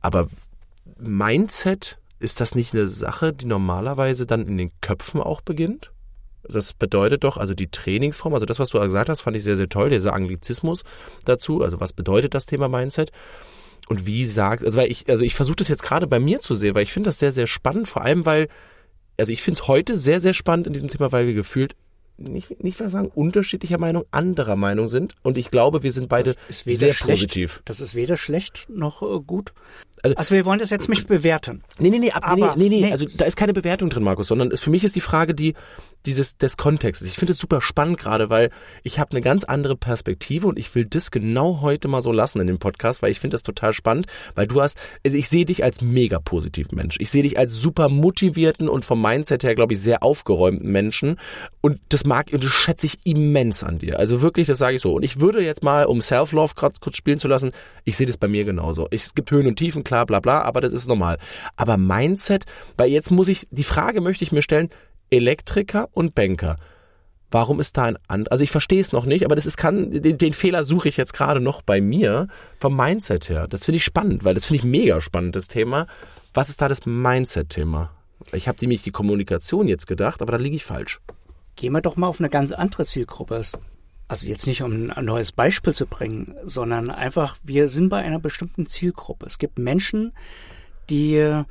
Aber 0.00 0.28
Mindset, 0.98 1.98
ist 2.18 2.40
das 2.40 2.54
nicht 2.54 2.72
eine 2.72 2.88
Sache, 2.88 3.32
die 3.32 3.46
normalerweise 3.46 4.26
dann 4.26 4.46
in 4.46 4.56
den 4.56 4.70
Köpfen 4.80 5.20
auch 5.20 5.40
beginnt? 5.40 5.92
Das 6.52 6.72
bedeutet 6.72 7.24
doch, 7.24 7.36
also 7.36 7.54
die 7.54 7.70
Trainingsform, 7.70 8.34
also 8.34 8.46
das, 8.46 8.58
was 8.58 8.70
du 8.70 8.80
gesagt 8.80 9.08
hast, 9.08 9.20
fand 9.20 9.36
ich 9.36 9.44
sehr, 9.44 9.56
sehr 9.56 9.68
toll, 9.68 9.90
dieser 9.90 10.12
Anglizismus 10.12 10.84
dazu. 11.24 11.62
Also 11.62 11.80
was 11.80 11.92
bedeutet 11.92 12.34
das 12.34 12.46
Thema 12.46 12.68
Mindset? 12.68 13.10
Und 13.88 14.06
wie 14.06 14.26
sagt, 14.26 14.64
also 14.64 14.78
weil 14.78 14.90
ich, 14.90 15.08
also 15.08 15.24
ich 15.24 15.34
versuche 15.34 15.56
das 15.56 15.68
jetzt 15.68 15.82
gerade 15.82 16.06
bei 16.06 16.20
mir 16.20 16.40
zu 16.40 16.54
sehen, 16.54 16.74
weil 16.74 16.84
ich 16.84 16.92
finde 16.92 17.08
das 17.08 17.18
sehr, 17.18 17.32
sehr 17.32 17.46
spannend, 17.46 17.88
vor 17.88 18.02
allem 18.02 18.24
weil, 18.24 18.48
also 19.18 19.32
ich 19.32 19.42
finde 19.42 19.60
es 19.60 19.68
heute 19.68 19.96
sehr, 19.96 20.20
sehr 20.20 20.34
spannend 20.34 20.66
in 20.66 20.72
diesem 20.72 20.88
Thema, 20.88 21.12
weil 21.12 21.26
wir 21.26 21.34
gefühlt 21.34 21.74
nicht, 22.18 22.62
nicht 22.62 22.78
sagen, 22.78 23.10
unterschiedlicher 23.14 23.78
Meinung, 23.78 24.04
anderer 24.10 24.56
Meinung 24.56 24.88
sind. 24.88 25.14
Und 25.22 25.38
ich 25.38 25.50
glaube, 25.50 25.82
wir 25.82 25.92
sind 25.92 26.08
beide 26.08 26.34
sehr 26.48 26.94
schlecht, 26.94 27.22
positiv. 27.22 27.62
Das 27.64 27.80
ist 27.80 27.94
weder 27.94 28.16
schlecht 28.16 28.66
noch 28.68 29.02
äh, 29.02 29.20
gut. 29.20 29.52
Also, 30.02 30.16
also, 30.16 30.34
wir 30.34 30.44
wollen 30.44 30.58
das 30.58 30.70
jetzt 30.70 30.88
nicht 30.88 31.06
bewerten. 31.06 31.62
Nee, 31.78 31.90
nee, 31.90 31.98
nee, 31.98 32.10
ab, 32.10 32.22
aber, 32.24 32.56
nee, 32.56 32.68
nee, 32.68 32.80
nee, 32.80 32.92
also 32.92 33.06
da 33.06 33.24
ist 33.24 33.36
keine 33.36 33.52
Bewertung 33.52 33.88
drin, 33.88 34.02
Markus, 34.02 34.26
sondern 34.26 34.50
es, 34.50 34.60
für 34.60 34.70
mich 34.70 34.84
ist 34.84 34.96
die 34.96 35.00
Frage 35.00 35.34
die 35.34 35.54
dieses 36.06 36.36
des 36.36 36.56
Kontextes. 36.56 37.08
Ich 37.08 37.14
finde 37.14 37.32
es 37.32 37.38
super 37.38 37.60
spannend 37.60 37.98
gerade, 37.98 38.30
weil 38.30 38.50
ich 38.82 38.98
habe 38.98 39.12
eine 39.12 39.20
ganz 39.20 39.44
andere 39.44 39.76
Perspektive 39.76 40.46
und 40.46 40.58
ich 40.58 40.74
will 40.74 40.84
das 40.84 41.10
genau 41.10 41.60
heute 41.60 41.88
mal 41.88 42.02
so 42.02 42.12
lassen 42.12 42.40
in 42.40 42.46
dem 42.46 42.58
Podcast, 42.58 43.02
weil 43.02 43.10
ich 43.10 43.20
finde 43.20 43.34
das 43.34 43.42
total 43.42 43.72
spannend, 43.72 44.06
weil 44.34 44.46
du 44.46 44.60
hast, 44.60 44.78
also 45.04 45.16
ich 45.16 45.28
sehe 45.28 45.44
dich 45.44 45.64
als 45.64 45.80
mega 45.80 46.18
positiven 46.18 46.76
Mensch. 46.76 46.96
Ich 46.98 47.10
sehe 47.10 47.22
dich 47.22 47.38
als 47.38 47.54
super 47.54 47.88
motivierten 47.88 48.68
und 48.68 48.84
vom 48.84 49.00
Mindset 49.00 49.44
her, 49.44 49.54
glaube 49.54 49.74
ich, 49.74 49.80
sehr 49.80 50.02
aufgeräumten 50.02 50.70
Menschen 50.70 51.18
und 51.60 51.80
das 51.88 52.04
mag 52.04 52.30
und 52.32 52.44
das 52.44 52.52
schätze 52.52 52.86
ich 52.86 52.98
immens 53.04 53.62
an 53.62 53.78
dir. 53.78 53.98
Also 53.98 54.22
wirklich, 54.22 54.46
das 54.46 54.58
sage 54.58 54.76
ich 54.76 54.82
so. 54.82 54.94
Und 54.94 55.04
ich 55.04 55.20
würde 55.20 55.42
jetzt 55.42 55.62
mal, 55.62 55.84
um 55.86 56.00
Self-Love 56.00 56.54
gerade 56.54 56.74
kurz 56.80 56.96
spielen 56.96 57.18
zu 57.18 57.28
lassen, 57.28 57.52
ich 57.84 57.96
sehe 57.96 58.06
das 58.06 58.18
bei 58.18 58.28
mir 58.28 58.44
genauso. 58.44 58.88
es 58.90 59.14
gibt 59.14 59.30
Höhen 59.30 59.46
und 59.46 59.56
Tiefen, 59.56 59.84
klar, 59.84 60.06
bla 60.06 60.20
bla, 60.20 60.42
aber 60.42 60.60
das 60.60 60.72
ist 60.72 60.88
normal. 60.88 61.18
Aber 61.56 61.76
Mindset, 61.76 62.44
weil 62.76 62.90
jetzt 62.90 63.10
muss 63.10 63.28
ich, 63.28 63.46
die 63.50 63.64
Frage 63.64 64.00
möchte 64.00 64.24
ich 64.24 64.32
mir 64.32 64.42
stellen, 64.42 64.70
Elektriker 65.12 65.88
und 65.92 66.14
Banker. 66.14 66.56
Warum 67.30 67.60
ist 67.60 67.76
da 67.76 67.84
ein 67.84 67.98
and 68.08 68.30
also 68.30 68.44
ich 68.44 68.50
verstehe 68.50 68.80
es 68.80 68.92
noch 68.92 69.06
nicht, 69.06 69.24
aber 69.24 69.34
das 69.36 69.46
ist 69.46 69.56
kann 69.56 69.90
den, 69.90 70.18
den 70.18 70.32
Fehler 70.32 70.64
suche 70.64 70.88
ich 70.88 70.96
jetzt 70.96 71.14
gerade 71.14 71.40
noch 71.40 71.62
bei 71.62 71.80
mir 71.80 72.28
vom 72.58 72.76
Mindset 72.76 73.28
her. 73.28 73.46
Das 73.48 73.64
finde 73.64 73.76
ich 73.76 73.84
spannend, 73.84 74.24
weil 74.24 74.34
das 74.34 74.46
finde 74.46 74.58
ich 74.58 74.64
mega 74.64 75.00
spannend 75.00 75.34
das 75.36 75.48
Thema. 75.48 75.86
Was 76.34 76.48
ist 76.50 76.60
da 76.60 76.68
das 76.68 76.84
Mindset 76.84 77.50
Thema? 77.50 77.90
Ich 78.32 78.48
habe 78.48 78.58
nämlich 78.60 78.82
die 78.82 78.90
Kommunikation 78.90 79.66
jetzt 79.66 79.86
gedacht, 79.86 80.22
aber 80.22 80.32
da 80.32 80.38
liege 80.38 80.56
ich 80.56 80.64
falsch. 80.64 81.00
Gehen 81.56 81.72
wir 81.72 81.80
doch 81.80 81.96
mal 81.96 82.06
auf 82.06 82.20
eine 82.20 82.30
ganz 82.30 82.52
andere 82.52 82.86
Zielgruppe. 82.86 83.42
Also 84.08 84.26
jetzt 84.26 84.46
nicht 84.46 84.62
um 84.62 84.90
ein 84.90 85.04
neues 85.04 85.32
Beispiel 85.32 85.74
zu 85.74 85.86
bringen, 85.86 86.34
sondern 86.44 86.90
einfach 86.90 87.36
wir 87.42 87.68
sind 87.68 87.88
bei 87.88 87.98
einer 87.98 88.18
bestimmten 88.18 88.66
Zielgruppe. 88.66 89.26
Es 89.26 89.38
gibt 89.38 89.58
Menschen, 89.58 90.12
die 90.90 91.44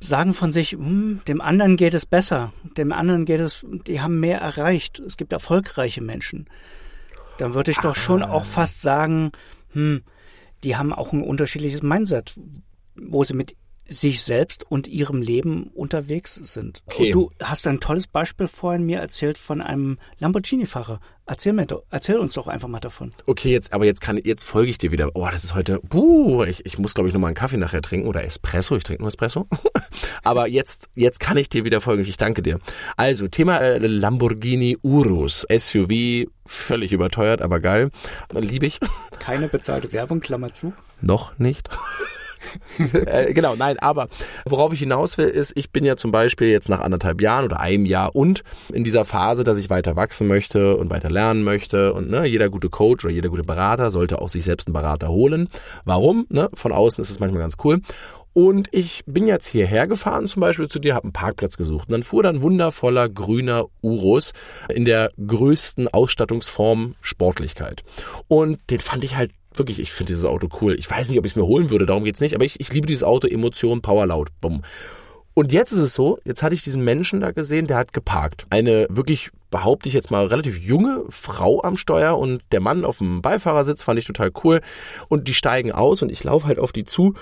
sagen 0.00 0.34
von 0.34 0.52
sich, 0.52 0.72
hm, 0.72 1.20
dem 1.28 1.40
anderen 1.40 1.76
geht 1.76 1.94
es 1.94 2.06
besser, 2.06 2.52
dem 2.76 2.92
anderen 2.92 3.24
geht 3.24 3.40
es, 3.40 3.66
die 3.86 4.00
haben 4.00 4.18
mehr 4.18 4.40
erreicht. 4.40 4.98
Es 4.98 5.16
gibt 5.16 5.32
erfolgreiche 5.32 6.00
Menschen. 6.00 6.48
Dann 7.38 7.54
würde 7.54 7.70
ich 7.70 7.78
doch 7.78 7.96
schon 7.96 8.22
auch 8.22 8.44
fast 8.44 8.82
sagen, 8.82 9.32
hm, 9.72 10.02
die 10.64 10.76
haben 10.76 10.92
auch 10.92 11.12
ein 11.12 11.22
unterschiedliches 11.22 11.82
Mindset, 11.82 12.38
wo 12.96 13.24
sie 13.24 13.34
mit 13.34 13.56
sich 13.90 14.22
selbst 14.22 14.64
und 14.70 14.86
ihrem 14.86 15.20
Leben 15.20 15.64
unterwegs 15.74 16.36
sind. 16.36 16.82
Okay. 16.86 17.06
Und 17.06 17.14
du 17.14 17.30
hast 17.42 17.66
ein 17.66 17.80
tolles 17.80 18.06
Beispiel 18.06 18.46
vorhin 18.46 18.84
mir 18.84 19.00
erzählt 19.00 19.36
von 19.36 19.60
einem 19.60 19.98
Lamborghini-Fahrer. 20.18 21.00
Erzähl 21.26 21.52
mir 21.52 21.66
doch, 21.66 21.82
erzähl 21.90 22.18
uns 22.18 22.32
doch 22.34 22.46
einfach 22.46 22.68
mal 22.68 22.80
davon. 22.80 23.10
Okay, 23.26 23.52
jetzt, 23.52 23.72
aber 23.72 23.84
jetzt 23.84 24.00
kann, 24.00 24.16
jetzt 24.16 24.44
folge 24.44 24.70
ich 24.70 24.78
dir 24.78 24.90
wieder. 24.90 25.10
Oh, 25.14 25.28
das 25.30 25.44
ist 25.44 25.54
heute, 25.54 25.80
buh, 25.80 26.44
ich, 26.44 26.64
ich 26.66 26.78
muss 26.78 26.94
glaube 26.94 27.08
ich 27.08 27.14
noch 27.14 27.20
mal 27.20 27.28
einen 27.28 27.36
Kaffee 27.36 27.56
nachher 27.56 27.82
trinken 27.82 28.08
oder 28.08 28.24
Espresso. 28.24 28.76
Ich 28.76 28.84
trinke 28.84 29.02
nur 29.02 29.08
Espresso. 29.08 29.46
aber 30.22 30.48
jetzt, 30.48 30.88
jetzt 30.94 31.20
kann 31.20 31.36
ich 31.36 31.48
dir 31.48 31.64
wieder 31.64 31.80
folgen. 31.80 32.04
Ich 32.04 32.16
danke 32.16 32.42
dir. 32.42 32.58
Also, 32.96 33.28
Thema 33.28 33.58
äh, 33.58 33.78
Lamborghini 33.78 34.78
Urus. 34.82 35.46
SUV, 35.52 36.28
völlig 36.46 36.92
überteuert, 36.92 37.42
aber 37.42 37.60
geil. 37.60 37.90
Liebe 38.32 38.66
ich. 38.66 38.78
Keine 39.18 39.48
bezahlte 39.48 39.92
Werbung, 39.92 40.20
Klammer 40.20 40.52
zu. 40.52 40.72
Noch 41.00 41.38
nicht. 41.38 41.68
äh, 43.06 43.32
genau, 43.32 43.54
nein, 43.56 43.78
aber 43.78 44.08
worauf 44.44 44.72
ich 44.72 44.80
hinaus 44.80 45.18
will, 45.18 45.28
ist, 45.28 45.56
ich 45.56 45.70
bin 45.70 45.84
ja 45.84 45.96
zum 45.96 46.12
Beispiel 46.12 46.48
jetzt 46.48 46.68
nach 46.68 46.80
anderthalb 46.80 47.20
Jahren 47.20 47.44
oder 47.44 47.60
einem 47.60 47.86
Jahr 47.86 48.14
und 48.14 48.42
in 48.72 48.84
dieser 48.84 49.04
Phase, 49.04 49.44
dass 49.44 49.58
ich 49.58 49.70
weiter 49.70 49.96
wachsen 49.96 50.26
möchte 50.26 50.76
und 50.76 50.90
weiter 50.90 51.10
lernen 51.10 51.42
möchte 51.42 51.92
und 51.92 52.10
ne, 52.10 52.26
jeder 52.26 52.48
gute 52.48 52.70
Coach 52.70 53.04
oder 53.04 53.12
jeder 53.12 53.28
gute 53.28 53.44
Berater 53.44 53.90
sollte 53.90 54.20
auch 54.20 54.28
sich 54.28 54.44
selbst 54.44 54.68
einen 54.68 54.74
Berater 54.74 55.08
holen. 55.08 55.48
Warum? 55.84 56.26
Ne? 56.30 56.48
Von 56.54 56.72
außen 56.72 57.02
ist 57.02 57.10
es 57.10 57.20
manchmal 57.20 57.42
ganz 57.42 57.56
cool. 57.64 57.80
Und 58.32 58.68
ich 58.70 59.02
bin 59.06 59.26
jetzt 59.26 59.48
hierher 59.48 59.88
gefahren, 59.88 60.28
zum 60.28 60.40
Beispiel 60.40 60.68
zu 60.68 60.78
dir, 60.78 60.94
habe 60.94 61.04
einen 61.04 61.12
Parkplatz 61.12 61.56
gesucht. 61.56 61.88
Und 61.88 61.92
dann 61.92 62.02
fuhr 62.04 62.22
dann 62.22 62.42
wundervoller 62.42 63.08
grüner 63.08 63.66
Urus 63.82 64.32
in 64.68 64.84
der 64.84 65.10
größten 65.24 65.88
Ausstattungsform 65.88 66.94
Sportlichkeit. 67.00 67.82
Und 68.28 68.58
den 68.70 68.80
fand 68.80 69.02
ich 69.02 69.16
halt 69.16 69.32
wirklich, 69.54 69.80
ich 69.80 69.92
finde 69.92 70.12
dieses 70.12 70.24
Auto 70.24 70.48
cool. 70.60 70.74
Ich 70.78 70.90
weiß 70.90 71.08
nicht, 71.08 71.18
ob 71.18 71.24
ich 71.24 71.32
es 71.32 71.36
mir 71.36 71.46
holen 71.46 71.70
würde, 71.70 71.86
darum 71.86 72.04
geht's 72.04 72.20
nicht, 72.20 72.34
aber 72.34 72.44
ich, 72.44 72.60
ich 72.60 72.72
liebe 72.72 72.86
dieses 72.86 73.04
Auto, 73.04 73.26
Emotion, 73.26 73.82
Power, 73.82 74.06
laut, 74.06 74.28
bumm. 74.40 74.62
Und 75.34 75.52
jetzt 75.52 75.72
ist 75.72 75.78
es 75.78 75.94
so, 75.94 76.18
jetzt 76.24 76.42
hatte 76.42 76.54
ich 76.54 76.62
diesen 76.62 76.82
Menschen 76.84 77.20
da 77.20 77.30
gesehen, 77.30 77.66
der 77.66 77.76
hat 77.76 77.92
geparkt. 77.92 78.46
Eine 78.50 78.86
wirklich, 78.90 79.30
behaupte 79.50 79.88
ich 79.88 79.94
jetzt 79.94 80.10
mal, 80.10 80.26
relativ 80.26 80.58
junge 80.58 81.04
Frau 81.08 81.62
am 81.62 81.76
Steuer 81.76 82.18
und 82.18 82.42
der 82.52 82.60
Mann 82.60 82.84
auf 82.84 82.98
dem 82.98 83.22
Beifahrersitz 83.22 83.82
fand 83.82 83.98
ich 83.98 84.04
total 84.04 84.32
cool. 84.44 84.60
Und 85.08 85.28
die 85.28 85.34
steigen 85.34 85.72
aus 85.72 86.02
und 86.02 86.10
ich 86.10 86.22
laufe 86.24 86.46
halt 86.46 86.58
auf 86.58 86.72
die 86.72 86.84
zu 86.84 87.14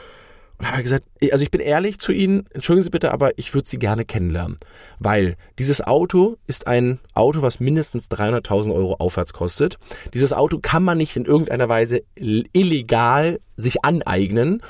und 0.58 0.70
habe 0.70 0.82
gesagt, 0.82 1.06
also 1.30 1.42
ich 1.42 1.50
bin 1.50 1.60
ehrlich 1.60 2.00
zu 2.00 2.10
Ihnen, 2.10 2.46
entschuldigen 2.52 2.84
Sie 2.84 2.90
bitte, 2.90 3.12
aber 3.12 3.38
ich 3.38 3.54
würde 3.54 3.68
Sie 3.68 3.78
gerne 3.78 4.04
kennenlernen. 4.04 4.56
Weil 4.98 5.36
dieses 5.58 5.80
Auto 5.80 6.36
ist 6.48 6.66
ein 6.66 6.98
Auto, 7.14 7.42
was 7.42 7.60
mindestens 7.60 8.10
300.000 8.10 8.74
Euro 8.74 8.94
aufwärts 8.94 9.32
kostet. 9.32 9.78
Dieses 10.14 10.32
Auto 10.32 10.58
kann 10.60 10.82
man 10.82 10.98
nicht 10.98 11.16
in 11.16 11.26
irgendeiner 11.26 11.68
Weise 11.68 12.02
illegal 12.16 13.40
sich 13.56 13.84
aneignen. 13.84 14.62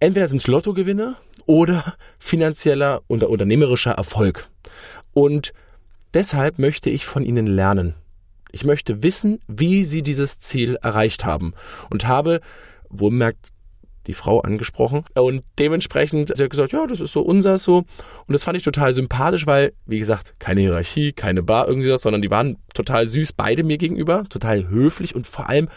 Entweder 0.00 0.28
sind 0.28 0.38
es 0.38 0.46
Lottogewinne 0.46 1.16
oder 1.46 1.96
finanzieller 2.18 3.02
oder 3.08 3.30
unternehmerischer 3.30 3.92
Erfolg. 3.92 4.48
Und 5.14 5.54
deshalb 6.12 6.58
möchte 6.58 6.90
ich 6.90 7.06
von 7.06 7.24
Ihnen 7.24 7.46
lernen. 7.46 7.94
Ich 8.50 8.64
möchte 8.64 9.02
wissen, 9.02 9.40
wie 9.48 9.86
Sie 9.86 10.02
dieses 10.02 10.38
Ziel 10.40 10.76
erreicht 10.82 11.24
haben. 11.24 11.54
Und 11.88 12.06
habe 12.06 12.42
wohlmerkt 12.90 13.48
die 14.06 14.14
Frau 14.14 14.40
angesprochen. 14.40 15.04
Und 15.14 15.42
dementsprechend 15.58 16.34
sie 16.36 16.42
hat 16.42 16.50
gesagt, 16.50 16.72
ja, 16.72 16.86
das 16.86 17.00
ist 17.00 17.12
so 17.12 17.20
unser 17.20 17.58
so. 17.58 17.78
Und 17.78 18.32
das 18.32 18.44
fand 18.44 18.56
ich 18.56 18.62
total 18.62 18.94
sympathisch, 18.94 19.46
weil, 19.46 19.72
wie 19.86 19.98
gesagt, 19.98 20.34
keine 20.38 20.60
Hierarchie, 20.60 21.12
keine 21.12 21.42
Bar, 21.42 21.68
irgendwie 21.68 21.90
was, 21.90 22.02
sondern 22.02 22.22
die 22.22 22.30
waren 22.30 22.58
total 22.74 23.06
süß, 23.06 23.32
beide 23.32 23.62
mir 23.62 23.78
gegenüber, 23.78 24.24
total 24.28 24.68
höflich 24.68 25.14
und 25.14 25.26
vor 25.26 25.48
allem 25.48 25.68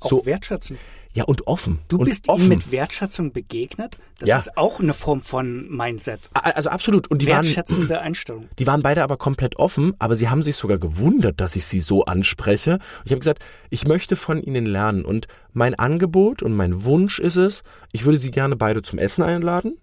Auch 0.00 0.10
so 0.10 0.26
wertschätzend. 0.26 0.78
Ja, 1.16 1.24
und 1.24 1.46
offen. 1.46 1.78
Du 1.88 1.96
und 1.96 2.04
bist 2.04 2.28
offen. 2.28 2.44
ihm 2.44 2.48
mit 2.50 2.70
Wertschätzung 2.70 3.32
begegnet. 3.32 3.96
Das 4.18 4.28
Ja. 4.28 4.36
ist 4.36 4.58
auch 4.58 4.80
eine 4.80 4.92
Form 4.92 5.22
von 5.22 5.66
Mindset. 5.74 6.20
Also 6.34 6.68
absolut. 6.68 7.08
Und 7.10 7.22
die 7.22 7.26
waren, 7.26 7.42
Wertschätzende 7.46 8.00
Einstellung. 8.02 8.48
die 8.58 8.66
waren 8.66 8.82
beide 8.82 9.02
aber 9.02 9.16
komplett 9.16 9.56
offen, 9.56 9.94
aber 9.98 10.14
sie 10.14 10.28
haben 10.28 10.42
sich 10.42 10.56
sogar 10.56 10.76
gewundert, 10.76 11.40
dass 11.40 11.56
ich 11.56 11.64
sie 11.64 11.80
so 11.80 12.04
anspreche. 12.04 12.74
Und 12.74 13.06
ich 13.06 13.12
habe 13.12 13.20
gesagt, 13.20 13.42
ich 13.70 13.86
möchte 13.88 14.14
von 14.14 14.42
ihnen 14.42 14.66
lernen. 14.66 15.06
Und 15.06 15.26
mein 15.54 15.74
Angebot 15.74 16.42
und 16.42 16.54
mein 16.54 16.84
Wunsch 16.84 17.18
ist 17.18 17.36
es, 17.36 17.62
ich 17.92 18.04
würde 18.04 18.18
sie 18.18 18.30
gerne 18.30 18.54
beide 18.54 18.82
zum 18.82 18.98
Essen 18.98 19.22
einladen, 19.22 19.78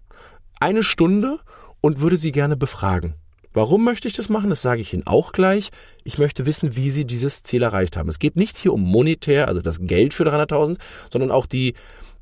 eine 0.60 0.84
Stunde 0.84 1.40
und 1.80 2.00
würde 2.00 2.16
sie 2.16 2.30
gerne 2.30 2.56
befragen. 2.56 3.14
Warum 3.54 3.84
möchte 3.84 4.08
ich 4.08 4.14
das 4.14 4.28
machen? 4.28 4.50
Das 4.50 4.62
sage 4.62 4.82
ich 4.82 4.92
Ihnen 4.92 5.06
auch 5.06 5.30
gleich. 5.30 5.70
Ich 6.02 6.18
möchte 6.18 6.44
wissen, 6.44 6.74
wie 6.74 6.90
Sie 6.90 7.04
dieses 7.04 7.44
Ziel 7.44 7.62
erreicht 7.62 7.96
haben. 7.96 8.08
Es 8.08 8.18
geht 8.18 8.34
nicht 8.34 8.56
hier 8.56 8.72
um 8.72 8.82
monetär, 8.82 9.46
also 9.46 9.60
das 9.60 9.78
Geld 9.80 10.12
für 10.12 10.24
300.000, 10.24 10.76
sondern 11.10 11.30
auch 11.30 11.46
die, 11.46 11.74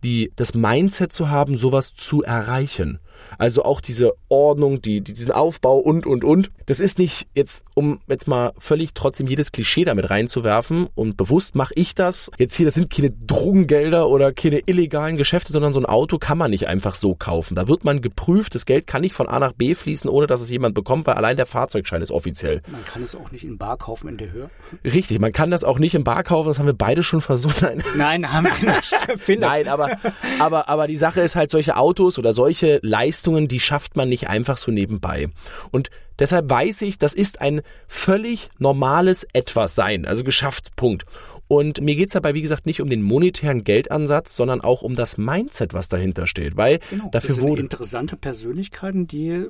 die, 0.04 0.30
das 0.36 0.52
Mindset 0.52 1.10
zu 1.10 1.30
haben, 1.30 1.56
sowas 1.56 1.94
zu 1.94 2.22
erreichen. 2.22 2.98
Also 3.38 3.64
auch 3.64 3.80
diese 3.80 4.12
Ordnung, 4.28 4.82
die, 4.82 5.00
diesen 5.00 5.32
Aufbau 5.32 5.78
und, 5.78 6.04
und, 6.06 6.22
und. 6.22 6.50
Das 6.66 6.80
ist 6.80 6.98
nicht 6.98 7.26
jetzt, 7.34 7.64
um 7.74 8.00
jetzt 8.08 8.26
mal 8.26 8.52
völlig 8.58 8.94
trotzdem 8.94 9.26
jedes 9.26 9.52
Klischee 9.52 9.84
damit 9.84 10.10
reinzuwerfen 10.10 10.88
und 10.94 11.16
bewusst 11.16 11.54
mache 11.54 11.74
ich 11.76 11.94
das. 11.94 12.30
Jetzt 12.38 12.54
hier, 12.54 12.66
das 12.66 12.74
sind 12.74 12.90
keine 12.90 13.10
Drogengelder 13.10 14.08
oder 14.08 14.32
keine 14.32 14.60
illegalen 14.66 15.16
Geschäfte, 15.16 15.52
sondern 15.52 15.72
so 15.72 15.80
ein 15.80 15.86
Auto 15.86 16.18
kann 16.18 16.38
man 16.38 16.50
nicht 16.50 16.66
einfach 16.66 16.94
so 16.94 17.14
kaufen. 17.14 17.54
Da 17.54 17.68
wird 17.68 17.84
man 17.84 18.00
geprüft, 18.00 18.54
das 18.54 18.66
Geld 18.66 18.86
kann 18.86 19.02
nicht 19.02 19.14
von 19.14 19.28
A 19.28 19.38
nach 19.38 19.52
B 19.52 19.74
fließen, 19.74 20.10
ohne 20.10 20.26
dass 20.26 20.40
es 20.40 20.50
jemand 20.50 20.74
bekommt, 20.74 21.06
weil 21.06 21.14
allein 21.14 21.36
der 21.36 21.46
Fahrzeugschein 21.46 22.02
ist 22.02 22.10
offiziell. 22.10 22.62
Man 22.70 22.84
kann 22.84 23.02
es 23.02 23.14
auch 23.14 23.30
nicht 23.30 23.44
in 23.44 23.58
Bar 23.58 23.76
kaufen 23.78 24.08
in 24.08 24.16
der 24.16 24.32
Höhe. 24.32 24.50
Richtig, 24.84 25.20
man 25.20 25.32
kann 25.32 25.50
das 25.50 25.62
auch 25.62 25.78
nicht 25.78 25.94
im 25.94 26.04
Bar 26.04 26.24
kaufen, 26.24 26.48
das 26.48 26.58
haben 26.58 26.66
wir 26.66 26.72
beide 26.72 27.02
schon 27.02 27.20
versucht. 27.20 27.62
Nein. 27.62 27.82
Nein, 27.96 28.32
haben 28.32 28.46
wir 28.46 28.74
nicht. 28.74 28.94
Philipp. 29.18 29.40
Nein, 29.40 29.68
aber, 29.68 29.90
aber, 30.38 30.68
aber 30.68 30.86
die 30.86 30.96
Sache 30.96 31.20
ist 31.20 31.36
halt, 31.36 31.52
solche 31.52 31.76
Autos 31.76 32.18
oder 32.18 32.32
solche 32.32 32.80
Leistungen, 32.82 33.46
die 33.46 33.60
schafft 33.60 33.96
man 33.96 34.08
nicht 34.08 34.28
einfach 34.28 34.56
so 34.56 34.72
nebenbei. 34.72 35.28
Und 35.70 35.90
deshalb 36.22 36.48
weiß 36.48 36.82
ich, 36.82 36.98
das 36.98 37.12
ist 37.14 37.40
ein 37.40 37.60
völlig 37.88 38.48
normales 38.58 39.26
Etwas 39.32 39.74
sein, 39.74 40.06
also 40.06 40.24
geschafft, 40.24 40.74
Punkt. 40.76 41.04
Und 41.48 41.82
mir 41.82 41.96
geht's 41.96 42.14
dabei, 42.14 42.32
wie 42.32 42.40
gesagt, 42.40 42.64
nicht 42.64 42.80
um 42.80 42.88
den 42.88 43.02
monetären 43.02 43.62
Geldansatz, 43.62 44.34
sondern 44.36 44.62
auch 44.62 44.80
um 44.82 44.94
das 44.94 45.18
Mindset, 45.18 45.74
was 45.74 45.88
dahinter 45.90 46.26
steht. 46.26 46.56
Weil 46.56 46.78
Genau, 46.88 47.10
dafür 47.10 47.28
das 47.28 47.36
sind 47.36 47.42
wurde. 47.48 47.60
interessante 47.62 48.16
Persönlichkeiten, 48.16 49.06
die 49.06 49.48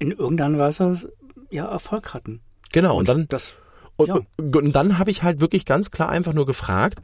in 0.00 0.10
irgendeiner 0.10 0.58
Weise 0.58 1.12
ja 1.50 1.66
Erfolg 1.66 2.12
hatten. 2.14 2.40
Genau, 2.72 2.96
und 2.98 3.08
dann. 3.08 3.26
das 3.28 3.54
Und, 3.96 4.08
Ja. 4.08 4.18
und 4.36 4.72
dann 4.72 4.98
habe 4.98 5.12
ich 5.12 5.22
halt 5.22 5.40
wirklich 5.40 5.64
ganz 5.64 5.92
klar 5.92 6.08
einfach 6.08 6.32
nur 6.32 6.46
gefragt, 6.46 6.98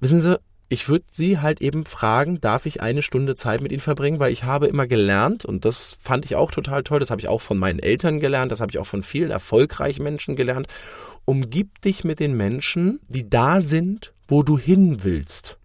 wissen 0.00 0.20
Sie, 0.20 0.38
ich 0.68 0.88
würde 0.88 1.04
Sie 1.12 1.38
halt 1.38 1.60
eben 1.60 1.84
fragen, 1.84 2.40
darf 2.40 2.66
ich 2.66 2.80
eine 2.80 3.02
Stunde 3.02 3.36
Zeit 3.36 3.60
mit 3.60 3.72
Ihnen 3.72 3.80
verbringen, 3.80 4.18
weil 4.18 4.32
ich 4.32 4.44
habe 4.44 4.66
immer 4.66 4.86
gelernt 4.86 5.44
und 5.44 5.64
das 5.64 5.98
fand 6.02 6.24
ich 6.24 6.34
auch 6.34 6.50
total 6.50 6.82
toll, 6.82 6.98
das 6.98 7.10
habe 7.10 7.20
ich 7.20 7.28
auch 7.28 7.40
von 7.40 7.58
meinen 7.58 7.78
Eltern 7.78 8.20
gelernt, 8.20 8.50
das 8.50 8.60
habe 8.60 8.72
ich 8.72 8.78
auch 8.78 8.86
von 8.86 9.02
vielen 9.02 9.30
erfolgreichen 9.30 10.02
Menschen 10.02 10.34
gelernt. 10.34 10.66
Umgib 11.24 11.80
dich 11.82 12.04
mit 12.04 12.20
den 12.20 12.36
Menschen, 12.36 13.00
die 13.08 13.28
da 13.28 13.60
sind, 13.60 14.12
wo 14.28 14.42
du 14.42 14.58
hin 14.58 15.04
willst. 15.04 15.58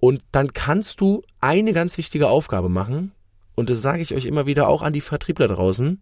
Und 0.00 0.22
dann 0.32 0.52
kannst 0.52 1.00
du 1.00 1.22
eine 1.40 1.72
ganz 1.72 1.98
wichtige 1.98 2.28
Aufgabe 2.28 2.68
machen, 2.68 3.12
und 3.54 3.68
das 3.68 3.82
sage 3.82 4.02
ich 4.02 4.14
euch 4.14 4.24
immer 4.24 4.46
wieder 4.46 4.68
auch 4.68 4.82
an 4.82 4.92
die 4.92 5.02
Vertriebler 5.02 5.48
draußen, 5.48 6.00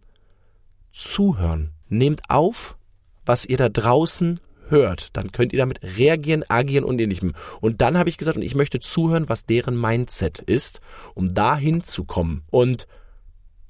zuhören. 0.93 1.71
Nehmt 1.89 2.29
auf, 2.29 2.77
was 3.25 3.45
ihr 3.45 3.57
da 3.57 3.69
draußen 3.69 4.39
hört. 4.71 5.09
Dann 5.13 5.31
könnt 5.31 5.53
ihr 5.53 5.59
damit 5.59 5.79
reagieren, 5.97 6.43
agieren 6.47 6.83
und 6.83 6.99
ähnlichem. 6.99 7.33
Und 7.59 7.81
dann 7.81 7.97
habe 7.97 8.09
ich 8.09 8.17
gesagt, 8.17 8.37
und 8.37 8.43
ich 8.43 8.55
möchte 8.55 8.79
zuhören, 8.79 9.29
was 9.29 9.45
deren 9.45 9.79
Mindset 9.79 10.39
ist, 10.39 10.81
um 11.13 11.33
dahin 11.33 11.83
zu 11.83 12.05
kommen. 12.05 12.43
Und 12.49 12.87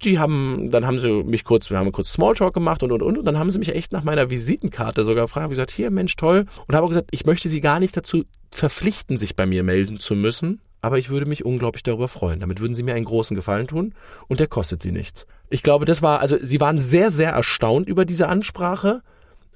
die 0.04 0.20
haben, 0.20 0.72
dann 0.72 0.86
haben 0.86 1.00
sie 1.00 1.24
mich 1.24 1.44
kurz, 1.44 1.70
wir 1.70 1.78
haben 1.78 1.92
kurz 1.92 2.14
Smalltalk 2.14 2.54
gemacht 2.54 2.82
und 2.84 2.92
und 2.92 3.02
und 3.02 3.18
und 3.18 3.26
dann 3.26 3.38
haben 3.38 3.52
sie 3.52 3.60
mich 3.60 3.76
echt 3.76 3.92
nach 3.92 4.04
meiner 4.04 4.30
Visitenkarte 4.30 5.06
sogar 5.06 5.26
gefragt, 5.26 5.44
habe 5.44 5.52
gesagt, 5.52 5.72
hier 5.72 5.92
Mensch, 5.92 6.16
toll. 6.16 6.46
Und 6.68 6.76
habe 6.76 6.86
auch 6.86 6.90
gesagt, 6.90 7.10
ich 7.12 7.26
möchte 7.26 7.50
sie 7.50 7.62
gar 7.62 7.80
nicht 7.80 7.96
dazu 7.96 8.24
verpflichten, 8.52 9.18
sich 9.18 9.36
bei 9.36 9.46
mir 9.46 9.64
melden 9.64 10.00
zu 10.00 10.16
müssen, 10.16 10.62
aber 10.82 10.98
ich 10.98 11.10
würde 11.10 11.26
mich 11.26 11.46
unglaublich 11.46 11.84
darüber 11.84 12.08
freuen. 12.08 12.40
Damit 12.40 12.60
würden 12.60 12.76
sie 12.76 12.84
mir 12.84 12.96
einen 12.96 13.06
großen 13.06 13.36
Gefallen 13.36 13.68
tun 13.68 13.94
und 14.28 14.40
der 14.40 14.48
kostet 14.48 14.82
sie 14.82 14.92
nichts. 14.92 15.28
Ich 15.50 15.64
glaube, 15.64 15.86
das 15.86 16.02
war, 16.02 16.20
also 16.20 16.38
sie 16.42 16.60
waren 16.60 16.78
sehr, 16.78 17.12
sehr 17.12 17.32
erstaunt 17.32 17.88
über 17.88 18.06
diese 18.06 18.28
Ansprache. 18.28 19.02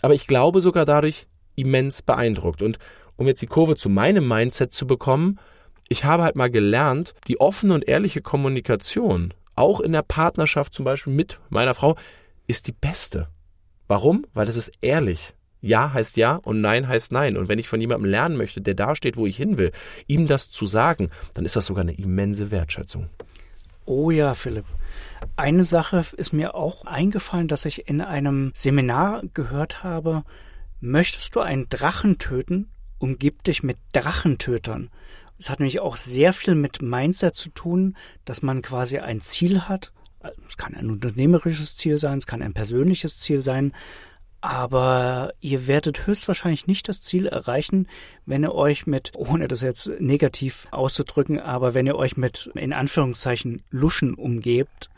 aber 0.02 0.14
ich 0.14 0.28
glaube 0.28 0.62
sogar 0.62 0.86
dadurch 0.86 1.28
immens 1.56 2.02
beeindruckt. 2.02 2.62
Und 2.62 2.80
um 3.16 3.28
jetzt 3.28 3.42
die 3.42 3.48
Kurve 3.48 3.76
zu 3.76 3.90
meinem 3.90 4.28
Mindset 4.28 4.74
zu 4.74 4.88
bekommen, 4.88 5.40
ich 5.88 6.04
habe 6.04 6.24
halt 6.24 6.36
mal 6.36 6.50
gelernt, 6.50 7.14
die 7.28 7.40
offene 7.40 7.74
und 7.74 7.88
ehrliche 7.88 8.22
Kommunikation, 8.22 9.34
auch 9.56 9.80
in 9.80 9.92
der 9.92 10.02
Partnerschaft 10.02 10.74
zum 10.74 10.86
Beispiel 10.86 11.14
mit 11.14 11.40
meiner 11.50 11.74
Frau, 11.74 11.96
ist 12.48 12.68
die 12.68 12.74
beste. 12.74 13.28
Warum? 13.88 14.26
Weil 14.34 14.48
es 14.48 14.58
ist 14.58 14.72
ehrlich. 14.82 15.34
Ja 15.62 15.94
heißt 15.94 16.18
ja 16.18 16.36
und 16.36 16.62
Nein 16.62 16.88
heißt 16.88 17.12
Nein. 17.12 17.38
Und 17.38 17.50
wenn 17.50 17.58
ich 17.58 17.68
von 17.68 17.82
jemandem 17.82 18.10
lernen 18.10 18.38
möchte, 18.38 18.62
der 18.62 18.76
da 18.76 18.96
steht, 18.96 19.18
wo 19.18 19.26
ich 19.26 19.38
hin 19.38 19.58
will, 19.58 19.72
ihm 20.08 20.28
das 20.28 20.52
zu 20.52 20.66
sagen, 20.66 21.10
dann 21.34 21.46
ist 21.46 21.56
das 21.56 21.66
sogar 21.66 21.82
eine 21.82 21.98
immense 21.98 22.52
Wertschätzung. 22.52 23.10
Oh 23.86 24.12
ja, 24.12 24.34
Philipp. 24.34 24.66
Eine 25.36 25.64
Sache 25.64 26.04
ist 26.18 26.34
mir 26.34 26.56
auch 26.56 26.86
eingefallen, 26.86 27.48
dass 27.48 27.66
ich 27.66 27.88
in 27.88 28.02
einem 28.02 28.52
Seminar 28.56 29.24
gehört 29.34 29.84
habe, 29.84 30.24
möchtest 30.80 31.36
du 31.36 31.40
einen 31.40 31.70
Drachen 31.70 32.18
töten, 32.18 32.70
umgib 33.00 33.44
dich 33.44 33.64
mit 33.64 33.78
Drachentötern. 33.94 34.90
Es 35.38 35.50
hat 35.50 35.60
nämlich 35.60 35.80
auch 35.80 35.98
sehr 35.98 36.34
viel 36.34 36.56
mit 36.56 36.82
Mindset 36.82 37.36
zu 37.36 37.50
tun, 37.50 37.98
dass 38.24 38.42
man 38.42 38.62
quasi 38.62 39.00
ein 39.00 39.22
Ziel 39.22 39.64
hat. 39.64 39.92
Es 40.48 40.58
kann 40.58 40.76
ein 40.76 40.90
unternehmerisches 40.90 41.76
Ziel 41.76 41.98
sein, 41.98 42.18
es 42.18 42.28
kann 42.28 42.42
ein 42.42 42.54
persönliches 42.54 43.20
Ziel 43.20 43.44
sein, 43.44 43.74
aber 44.42 45.34
ihr 45.42 45.68
werdet 45.68 46.06
höchstwahrscheinlich 46.06 46.68
nicht 46.68 46.88
das 46.88 47.02
Ziel 47.02 47.26
erreichen, 47.26 47.88
wenn 48.26 48.44
ihr 48.44 48.54
euch 48.54 48.86
mit, 48.86 49.12
ohne 49.16 49.48
das 49.48 49.62
jetzt 49.62 49.90
negativ 50.00 50.68
auszudrücken, 50.72 51.40
aber 51.40 51.74
wenn 51.74 51.88
ihr 51.88 51.96
euch 51.96 52.16
mit, 52.16 52.52
in 52.54 52.72
Anführungszeichen, 52.72 53.64
Luschen 53.72 54.14
umgebt, 54.14 54.90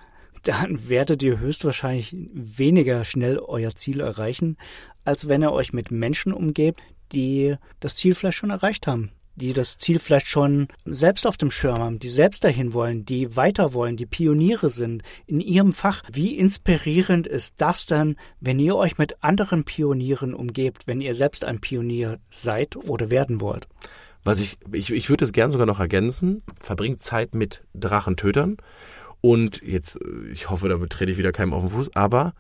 dann 0.44 0.90
werdet 0.90 1.22
ihr 1.24 1.40
höchstwahrscheinlich 1.40 2.16
weniger 2.34 3.04
schnell 3.04 3.40
euer 3.40 3.76
Ziel 3.76 4.00
erreichen, 4.00 4.58
als 5.04 5.28
wenn 5.28 5.44
ihr 5.44 5.52
euch 5.52 5.74
mit 5.74 5.92
Menschen 5.92 6.34
umgebt, 6.34 6.82
die 7.12 7.56
das 7.80 7.96
Ziel 7.96 8.16
vielleicht 8.16 8.38
schon 8.38 8.50
erreicht 8.50 8.88
haben 8.88 9.12
die 9.38 9.54
das 9.54 9.78
Ziel 9.78 10.00
vielleicht 10.00 10.28
schon 10.28 10.68
selbst 10.86 11.28
auf 11.28 11.38
dem 11.38 11.52
Schirm 11.52 11.78
haben, 11.78 12.00
die 12.00 12.10
selbst 12.10 12.44
dahin 12.44 12.74
wollen, 12.74 13.06
die 13.06 13.36
weiter 13.36 13.72
wollen, 13.74 13.96
die 13.96 14.08
Pioniere 14.08 14.70
sind 14.70 15.04
in 15.28 15.40
ihrem 15.40 15.74
Fach. 15.74 16.02
Wie 16.12 16.38
inspirierend 16.38 17.28
ist 17.28 17.54
das 17.58 17.86
dann, 17.86 18.18
wenn 18.42 18.60
ihr 18.60 18.76
euch 18.76 18.98
mit 18.98 19.24
anderen 19.24 19.64
Pionieren 19.64 20.34
umgebt, 20.34 20.88
wenn 20.88 21.02
ihr 21.02 21.14
selbst 21.14 21.46
ein 21.46 21.62
Pionier 21.62 22.20
seid 22.32 22.76
oder 22.76 23.12
werden 23.12 23.40
wollt? 23.40 23.68
Was 24.24 24.42
ich, 24.42 24.58
ich, 24.74 24.92
ich 24.92 25.10
würde 25.10 25.24
es 25.24 25.32
gern 25.32 25.52
sogar 25.52 25.68
noch 25.68 25.80
ergänzen, 25.80 26.42
verbringt 26.60 27.02
Zeit 27.02 27.36
mit 27.36 27.64
Drachentötern 27.76 28.58
und 29.22 29.62
jetzt, 29.62 30.00
ich 30.32 30.50
hoffe, 30.50 30.70
damit 30.70 30.92
trete 30.92 31.12
ich 31.12 31.18
wieder 31.18 31.32
keinem 31.32 31.54
auf 31.54 31.64
den 31.64 31.72
Fuß, 31.72 31.96
aber 31.96 32.34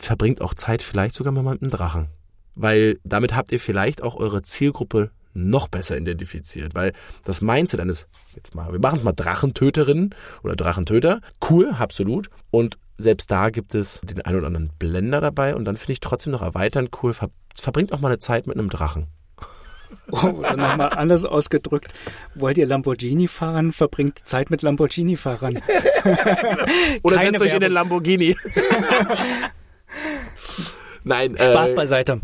verbringt 0.00 0.40
auch 0.40 0.54
Zeit 0.54 0.82
vielleicht 0.82 1.14
sogar 1.14 1.32
mal 1.32 1.42
mit 1.42 1.62
einem 1.62 1.70
Drachen. 1.70 2.08
Weil 2.54 2.98
damit 3.04 3.34
habt 3.34 3.52
ihr 3.52 3.60
vielleicht 3.60 4.02
auch 4.02 4.14
eure 4.14 4.42
Zielgruppe 4.42 5.10
noch 5.34 5.68
besser 5.68 5.96
identifiziert, 5.96 6.74
weil 6.74 6.92
das 7.24 7.40
Mindset 7.40 7.80
eines, 7.80 8.06
jetzt 8.34 8.54
mal, 8.54 8.70
wir 8.70 8.80
machen 8.80 8.96
es 8.96 9.04
mal 9.04 9.12
Drachentöterinnen 9.12 10.14
oder 10.42 10.56
Drachentöter, 10.56 11.20
cool, 11.48 11.70
absolut. 11.70 12.28
Und 12.50 12.78
selbst 12.98 13.30
da 13.30 13.50
gibt 13.50 13.74
es 13.74 14.00
den 14.02 14.20
einen 14.20 14.38
oder 14.38 14.48
anderen 14.48 14.70
Blender 14.78 15.20
dabei 15.20 15.54
und 15.54 15.64
dann 15.64 15.76
finde 15.76 15.94
ich 15.94 16.00
trotzdem 16.00 16.32
noch 16.32 16.42
erweiternd 16.42 16.90
cool, 17.02 17.14
ver 17.14 17.30
verbringt 17.54 17.92
auch 17.92 18.00
mal 18.00 18.08
eine 18.08 18.18
Zeit 18.18 18.46
mit 18.46 18.58
einem 18.58 18.70
Drachen. 18.70 19.08
Oh, 20.10 20.26
oder 20.26 20.56
nochmal 20.56 20.90
anders 20.90 21.24
ausgedrückt. 21.24 21.92
Wollt 22.34 22.58
ihr 22.58 22.66
Lamborghini 22.66 23.28
fahren? 23.28 23.72
Verbringt 23.72 24.20
Zeit 24.24 24.50
mit 24.50 24.62
Lamborghini-Fahrern. 24.62 25.54
oder 27.02 27.16
Keine 27.16 27.30
setzt 27.30 27.42
euch 27.42 27.54
in 27.54 27.60
den 27.60 27.72
Lamborghini. 27.72 28.36
Nein. 31.04 31.36
Spaß 31.36 31.72
äh, 31.72 31.74
beiseite. 31.74 32.20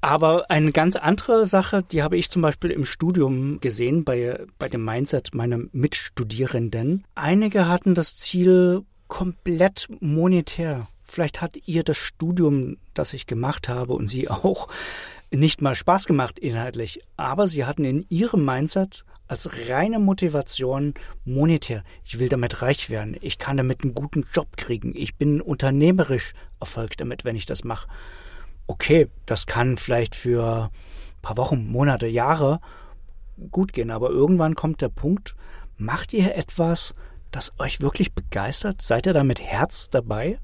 Aber 0.00 0.50
eine 0.50 0.72
ganz 0.72 0.96
andere 0.96 1.46
Sache, 1.46 1.84
die 1.84 2.02
habe 2.02 2.16
ich 2.16 2.28
zum 2.28 2.42
Beispiel 2.42 2.70
im 2.70 2.84
Studium 2.84 3.60
gesehen, 3.60 4.02
bei, 4.02 4.40
bei 4.58 4.68
dem 4.68 4.84
Mindset 4.84 5.32
meiner 5.32 5.60
Mitstudierenden. 5.70 7.04
Einige 7.14 7.68
hatten 7.68 7.94
das 7.94 8.16
Ziel 8.16 8.82
komplett 9.06 9.88
monetär. 10.00 10.88
Vielleicht 11.04 11.40
hat 11.40 11.56
ihr 11.66 11.84
das 11.84 11.98
Studium, 11.98 12.78
das 12.94 13.12
ich 13.12 13.26
gemacht 13.26 13.68
habe 13.68 13.92
und 13.92 14.08
sie 14.08 14.28
auch, 14.28 14.68
nicht 15.32 15.62
mal 15.62 15.74
Spaß 15.74 16.06
gemacht 16.06 16.38
inhaltlich, 16.38 17.00
aber 17.16 17.48
sie 17.48 17.64
hatten 17.64 17.84
in 17.84 18.06
ihrem 18.08 18.44
Mindset 18.44 19.04
als 19.26 19.68
reine 19.68 19.98
Motivation 19.98 20.94
monetär. 21.24 21.84
Ich 22.04 22.18
will 22.18 22.28
damit 22.28 22.60
reich 22.62 22.90
werden. 22.90 23.16
Ich 23.20 23.38
kann 23.38 23.56
damit 23.56 23.82
einen 23.82 23.94
guten 23.94 24.26
Job 24.32 24.56
kriegen. 24.56 24.92
Ich 24.94 25.16
bin 25.16 25.40
unternehmerisch 25.40 26.34
erfolgt 26.60 27.00
damit, 27.00 27.24
wenn 27.24 27.36
ich 27.36 27.46
das 27.46 27.64
mache 27.64 27.88
okay, 28.66 29.08
das 29.26 29.46
kann 29.46 29.76
vielleicht 29.76 30.14
für 30.14 30.70
ein 30.70 31.22
paar 31.22 31.36
Wochen, 31.36 31.66
Monate, 31.66 32.06
Jahre 32.06 32.60
gut 33.50 33.72
gehen, 33.72 33.90
aber 33.90 34.10
irgendwann 34.10 34.54
kommt 34.54 34.80
der 34.80 34.88
Punkt, 34.88 35.34
macht 35.76 36.12
ihr 36.12 36.34
etwas, 36.36 36.94
das 37.30 37.52
euch 37.58 37.80
wirklich 37.80 38.14
begeistert? 38.14 38.82
Seid 38.82 39.06
ihr 39.06 39.12
da 39.12 39.24
mit 39.24 39.40
Herz 39.40 39.90
dabei? 39.90 40.38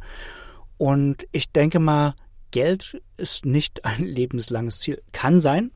Und 0.78 1.26
ich 1.32 1.52
denke 1.52 1.78
mal, 1.78 2.14
Geld 2.50 3.00
ist 3.16 3.46
nicht 3.46 3.84
ein 3.84 4.04
lebenslanges 4.04 4.80
Ziel. 4.80 5.02
Kann 5.12 5.40
sein. 5.40 5.70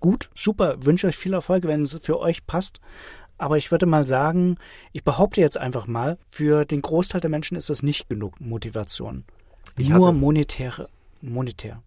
Gut, 0.00 0.30
super, 0.34 0.76
wünsche 0.84 1.08
euch 1.08 1.16
viel 1.16 1.32
Erfolg, 1.32 1.64
wenn 1.64 1.82
es 1.82 1.98
für 2.00 2.20
euch 2.20 2.46
passt. 2.46 2.80
Aber 3.36 3.56
ich 3.56 3.70
würde 3.70 3.86
mal 3.86 4.06
sagen, 4.06 4.56
ich 4.92 5.04
behaupte 5.04 5.40
jetzt 5.40 5.58
einfach 5.58 5.86
mal, 5.86 6.18
für 6.30 6.64
den 6.64 6.82
Großteil 6.82 7.20
der 7.20 7.30
Menschen 7.30 7.56
ist 7.56 7.70
das 7.70 7.82
nicht 7.82 8.08
genug 8.08 8.40
Motivation. 8.40 9.24
Ich 9.76 9.88
Nur 9.88 10.12
monetäre 10.12 10.88
monetär. 11.20 11.82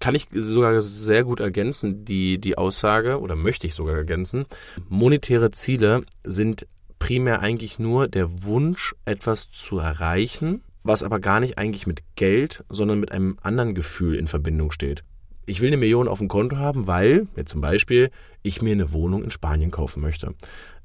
Kann 0.00 0.14
ich 0.14 0.28
sogar 0.32 0.80
sehr 0.82 1.24
gut 1.24 1.40
ergänzen, 1.40 2.04
die, 2.04 2.38
die 2.38 2.56
Aussage, 2.56 3.20
oder 3.20 3.36
möchte 3.36 3.66
ich 3.66 3.74
sogar 3.74 3.96
ergänzen. 3.96 4.46
Monetäre 4.88 5.50
Ziele 5.50 6.02
sind 6.24 6.66
primär 6.98 7.40
eigentlich 7.40 7.78
nur 7.78 8.08
der 8.08 8.44
Wunsch, 8.44 8.94
etwas 9.04 9.50
zu 9.50 9.78
erreichen, 9.78 10.62
was 10.88 11.02
aber 11.02 11.20
gar 11.20 11.38
nicht 11.38 11.58
eigentlich 11.58 11.86
mit 11.86 12.02
Geld, 12.16 12.64
sondern 12.68 12.98
mit 12.98 13.12
einem 13.12 13.36
anderen 13.42 13.74
Gefühl 13.74 14.16
in 14.16 14.26
Verbindung 14.26 14.70
steht. 14.70 15.04
Ich 15.46 15.60
will 15.60 15.68
eine 15.68 15.76
Million 15.76 16.08
auf 16.08 16.18
dem 16.18 16.28
Konto 16.28 16.56
haben, 16.56 16.86
weil, 16.86 17.28
jetzt 17.36 17.50
zum 17.50 17.60
Beispiel, 17.60 18.10
ich 18.42 18.60
mir 18.60 18.72
eine 18.72 18.92
Wohnung 18.92 19.22
in 19.22 19.30
Spanien 19.30 19.70
kaufen 19.70 20.00
möchte. 20.00 20.34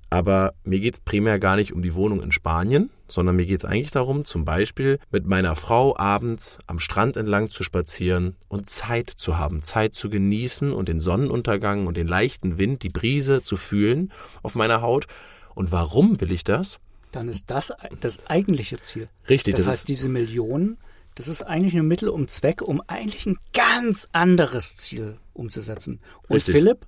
Aber 0.10 0.54
mir 0.64 0.80
geht 0.80 0.94
es 0.94 1.00
primär 1.02 1.40
gar 1.40 1.56
nicht 1.56 1.74
um 1.74 1.82
die 1.82 1.96
Wohnung 1.96 2.22
in 2.22 2.32
Spanien, 2.32 2.92
sondern 3.08 3.36
mir 3.36 3.48
geht 3.48 3.58
es 3.58 3.66
eigentlich 3.66 3.92
darum, 3.92 4.26
zum 4.26 4.46
Beispiel 4.46 5.00
mit 5.10 5.26
meiner 5.26 5.56
Frau 5.56 5.98
abends 5.98 6.60
am 6.68 6.80
Strand 6.80 7.18
entlang 7.18 7.50
zu 7.50 7.64
spazieren 7.64 8.36
und 8.48 8.70
Zeit 8.70 9.10
zu 9.10 9.40
haben, 9.40 9.64
Zeit 9.64 9.96
zu 9.96 10.10
genießen 10.10 10.72
und 10.72 10.88
den 10.88 11.00
Sonnenuntergang 11.00 11.88
und 11.88 11.98
den 11.98 12.08
leichten 12.08 12.60
Wind, 12.60 12.84
die 12.84 12.90
Brise 12.90 13.42
zu 13.42 13.58
fühlen 13.58 14.12
auf 14.44 14.54
meiner 14.54 14.82
Haut. 14.82 15.08
Und 15.56 15.72
warum 15.72 16.22
will 16.22 16.32
ich 16.32 16.44
das? 16.44 16.80
Dann 17.14 17.30
ist 17.30 17.46
das 17.48 17.72
das 18.02 18.28
eigentliche 18.28 18.82
Ziel. 18.82 19.08
Richtig. 19.30 19.56
Das, 19.56 19.66
das 19.66 19.74
heißt, 19.74 19.88
diese 19.88 20.10
Millionen, 20.10 20.78
das 21.16 21.28
ist 21.28 21.44
eigentlich 21.44 21.76
ein 21.76 21.88
Mittel 21.88 22.10
um 22.10 22.28
Zweck, 22.28 22.62
um 22.62 22.82
eigentlich 22.88 23.26
ein 23.26 23.38
ganz 23.54 24.10
anderes 24.12 24.76
Ziel 24.76 25.18
umzusetzen. 25.34 26.00
Und 26.28 26.36
Richtig. 26.36 26.56
Philipp, 26.56 26.86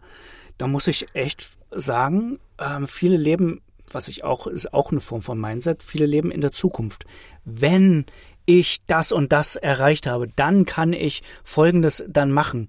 da 0.57 0.67
muss 0.67 0.87
ich 0.87 1.07
echt 1.13 1.49
sagen, 1.71 2.39
ähm, 2.57 2.87
viele 2.87 3.17
leben, 3.17 3.61
was 3.91 4.07
ich 4.07 4.23
auch, 4.23 4.47
ist 4.47 4.73
auch 4.73 4.91
eine 4.91 4.99
Form 4.99 5.21
von 5.21 5.39
Mindset, 5.39 5.83
viele 5.83 6.07
leben 6.07 6.31
in 6.31 6.41
der 6.41 6.51
Zukunft. 6.51 7.05
Wenn 7.43 8.05
ich 8.47 8.83
das 8.87 9.11
und 9.11 9.31
das 9.31 9.55
erreicht 9.55 10.07
habe, 10.07 10.27
dann 10.35 10.65
kann 10.65 10.93
ich 10.93 11.21
Folgendes 11.43 12.03
dann 12.07 12.31
machen. 12.31 12.67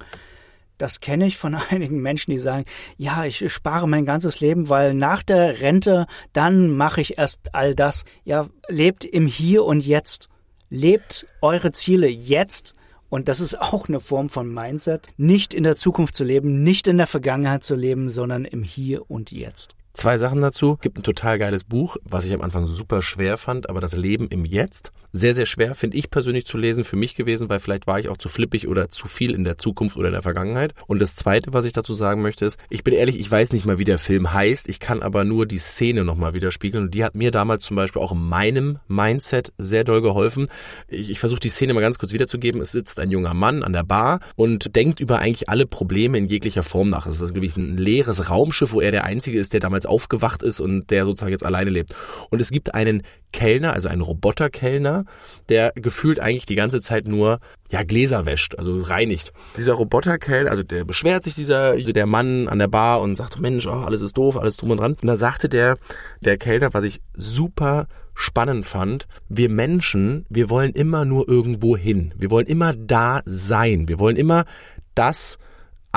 Das 0.79 1.01
kenne 1.01 1.27
ich 1.27 1.37
von 1.37 1.55
einigen 1.71 2.01
Menschen, 2.01 2.31
die 2.31 2.39
sagen, 2.39 2.65
ja, 2.97 3.25
ich 3.25 3.53
spare 3.53 3.89
mein 3.89 4.07
ganzes 4.07 4.41
Leben, 4.41 4.69
weil 4.69 4.95
nach 4.95 5.23
der 5.23 5.61
Rente, 5.61 6.07
dann 6.33 6.71
mache 6.71 7.01
ich 7.01 7.19
erst 7.19 7.55
all 7.55 7.75
das. 7.75 8.05
Ja, 8.25 8.49
lebt 8.69 9.05
im 9.05 9.27
Hier 9.27 9.65
und 9.65 9.87
Jetzt. 9.87 10.29
Lebt 10.69 11.27
eure 11.43 11.71
Ziele 11.71 12.09
jetzt 12.09 12.75
und 13.09 13.29
das 13.29 13.41
ist 13.41 13.61
auch 13.61 13.89
eine 13.89 14.01
Form 14.01 14.29
von 14.29 14.53
Mindset, 14.53 15.09
nicht 15.17 15.55
in 15.55 15.63
der 15.63 15.77
Zukunft 15.77 16.17
zu 16.17 16.25
leben, 16.25 16.63
nicht 16.65 16.89
in 16.89 16.97
der 16.97 17.07
Vergangenheit 17.07 17.63
zu 17.63 17.77
leben, 17.77 18.11
sondern 18.11 18.45
im 18.45 18.63
Hier 18.63 19.09
und 19.11 19.31
Jetzt. 19.31 19.76
Zwei 19.97 20.19
Sachen 20.19 20.43
dazu. 20.43 20.77
Gibt 20.83 20.99
ein 20.99 21.03
total 21.03 21.39
geiles 21.39 21.65
Buch, 21.65 21.97
was 22.05 22.27
ich 22.27 22.35
am 22.35 22.43
Anfang 22.43 22.67
super 22.67 23.01
schwer 23.01 23.39
fand, 23.39 23.71
aber 23.71 23.81
das 23.81 23.97
Leben 23.97 24.29
im 24.29 24.45
Jetzt. 24.45 24.93
Sehr, 25.13 25.35
sehr 25.35 25.47
schwer, 25.47 25.75
finde 25.75 25.97
ich 25.97 26.11
persönlich 26.11 26.45
zu 26.45 26.59
lesen, 26.59 26.85
für 26.85 26.97
mich 26.97 27.15
gewesen, 27.15 27.49
weil 27.49 27.61
vielleicht 27.61 27.87
war 27.87 27.99
ich 27.99 28.11
auch 28.11 28.19
zu 28.19 28.29
flippig 28.29 28.69
oder 28.69 28.91
zu 28.91 29.09
viel 29.09 29.35
in 29.35 29.45
der 29.45 29.57
Zukunft 29.57 29.97
oder 29.97 30.09
in 30.09 30.13
der 30.13 30.21
Vergangenheit. 30.21 30.75
Und 30.87 30.99
das 30.99 31.17
zweite, 31.17 31.55
was 31.55 31.65
ich 31.65 31.73
dazu 31.73 31.95
sagen 31.95 32.21
möchte, 32.21 32.45
ist, 32.45 32.59
ich 32.69 32.85
bin 32.85 32.93
ehrlich, 32.93 33.19
ich 33.19 33.31
weiß 33.31 33.55
nicht 33.55 33.65
mal, 33.65 33.79
wie 33.79 33.85
der 33.85 33.97
Film 33.97 34.35
heißt. 34.35 34.69
Ich 34.69 34.79
kann 34.79 35.01
aber 35.01 35.25
nur 35.25 35.47
die 35.47 35.57
Szene 35.57 36.05
nochmal 36.05 36.35
widerspiegeln. 36.35 36.85
Und 36.85 36.95
die 36.95 37.03
hat 37.03 37.15
mir 37.15 37.31
damals 37.31 37.65
zum 37.65 37.77
Beispiel 37.77 38.03
auch 38.03 38.13
in 38.13 38.29
meinem 38.29 38.79
Mindset 38.89 39.55
sehr 39.57 39.85
doll 39.85 40.03
geholfen. 40.03 40.49
Ich, 40.89 41.09
ich 41.09 41.19
versuche 41.19 41.41
die 41.41 41.49
Szene 41.49 41.73
mal 41.73 41.81
ganz 41.81 41.99
kurz 41.99 42.13
wiederzugeben. 42.13 42.61
Es 42.61 42.73
sitzt 42.73 43.01
ein 43.01 43.11
junger 43.11 43.33
Mann 43.33 43.63
an 43.63 43.73
der 43.73 43.85
Bar 43.85 44.21
und 44.35 44.77
denkt 44.77 45.01
über 45.01 45.21
eigentlich 45.21 45.49
alle 45.49 45.65
Probleme 45.65 46.19
in 46.19 46.27
jeglicher 46.27 46.63
Form 46.63 46.91
nach. 46.91 47.07
Es 47.07 47.23
ist 47.23 47.35
wirklich 47.35 47.57
ein 47.57 47.79
leeres 47.79 48.29
Raumschiff, 48.29 48.75
wo 48.75 48.83
er 48.83 48.91
der 48.91 49.05
Einzige 49.05 49.39
ist, 49.39 49.55
der 49.55 49.61
damals 49.61 49.86
jetzt 49.87 49.93
aufgewacht 49.93 50.43
ist 50.43 50.61
und 50.61 50.91
der 50.91 51.05
sozusagen 51.05 51.33
jetzt 51.33 51.45
alleine 51.45 51.71
lebt. 51.71 51.95
Und 52.31 52.41
es 52.41 52.51
gibt 52.51 52.75
einen 52.75 53.03
Kellner, 53.33 53.73
also 53.73 53.89
einen 53.89 54.01
Roboterkellner, 54.01 55.05
der 55.49 55.73
gefühlt 55.75 56.21
eigentlich 56.21 56.47
die 56.47 56.55
ganze 56.55 56.81
Zeit 56.81 57.07
nur 57.07 57.41
ja 57.71 57.83
Gläser 57.83 58.27
wäscht, 58.27 58.55
also 58.57 58.81
reinigt. 58.81 59.33
Dieser 59.57 59.75
Roboterkellner, 59.75 60.51
also 60.51 60.63
der 60.63 60.85
beschwert 60.85 61.25
sich 61.25 61.35
dieser 61.35 61.77
der 61.77 62.07
Mann 62.07 62.49
an 62.49 62.59
der 62.59 62.69
Bar 62.69 63.01
und 63.01 63.17
sagt 63.17 63.41
Mensch, 63.41 63.67
oh, 63.67 63.71
alles 63.71 64.01
ist 64.01 64.17
doof, 64.17 64.37
alles 64.37 64.57
drum 64.57 64.71
und 64.71 64.79
dran. 64.79 64.97
Und 65.01 65.07
da 65.07 65.17
sagte 65.17 65.49
der 65.49 65.77
der 66.21 66.37
Kellner, 66.37 66.73
was 66.73 66.85
ich 66.85 67.01
super 67.15 67.89
spannend 68.15 68.65
fand, 68.65 69.07
wir 69.29 69.51
Menschen, 69.51 70.25
wir 70.31 70.49
wollen 70.49 70.73
immer 70.73 71.05
nur 71.05 71.29
irgendwo 71.29 71.77
hin. 71.77 72.15
Wir 72.17 72.31
wollen 72.31 72.47
immer 72.47 72.73
da 72.73 73.21
sein. 73.27 73.89
Wir 73.89 73.99
wollen 73.99 74.17
immer 74.17 74.47
das 74.95 75.39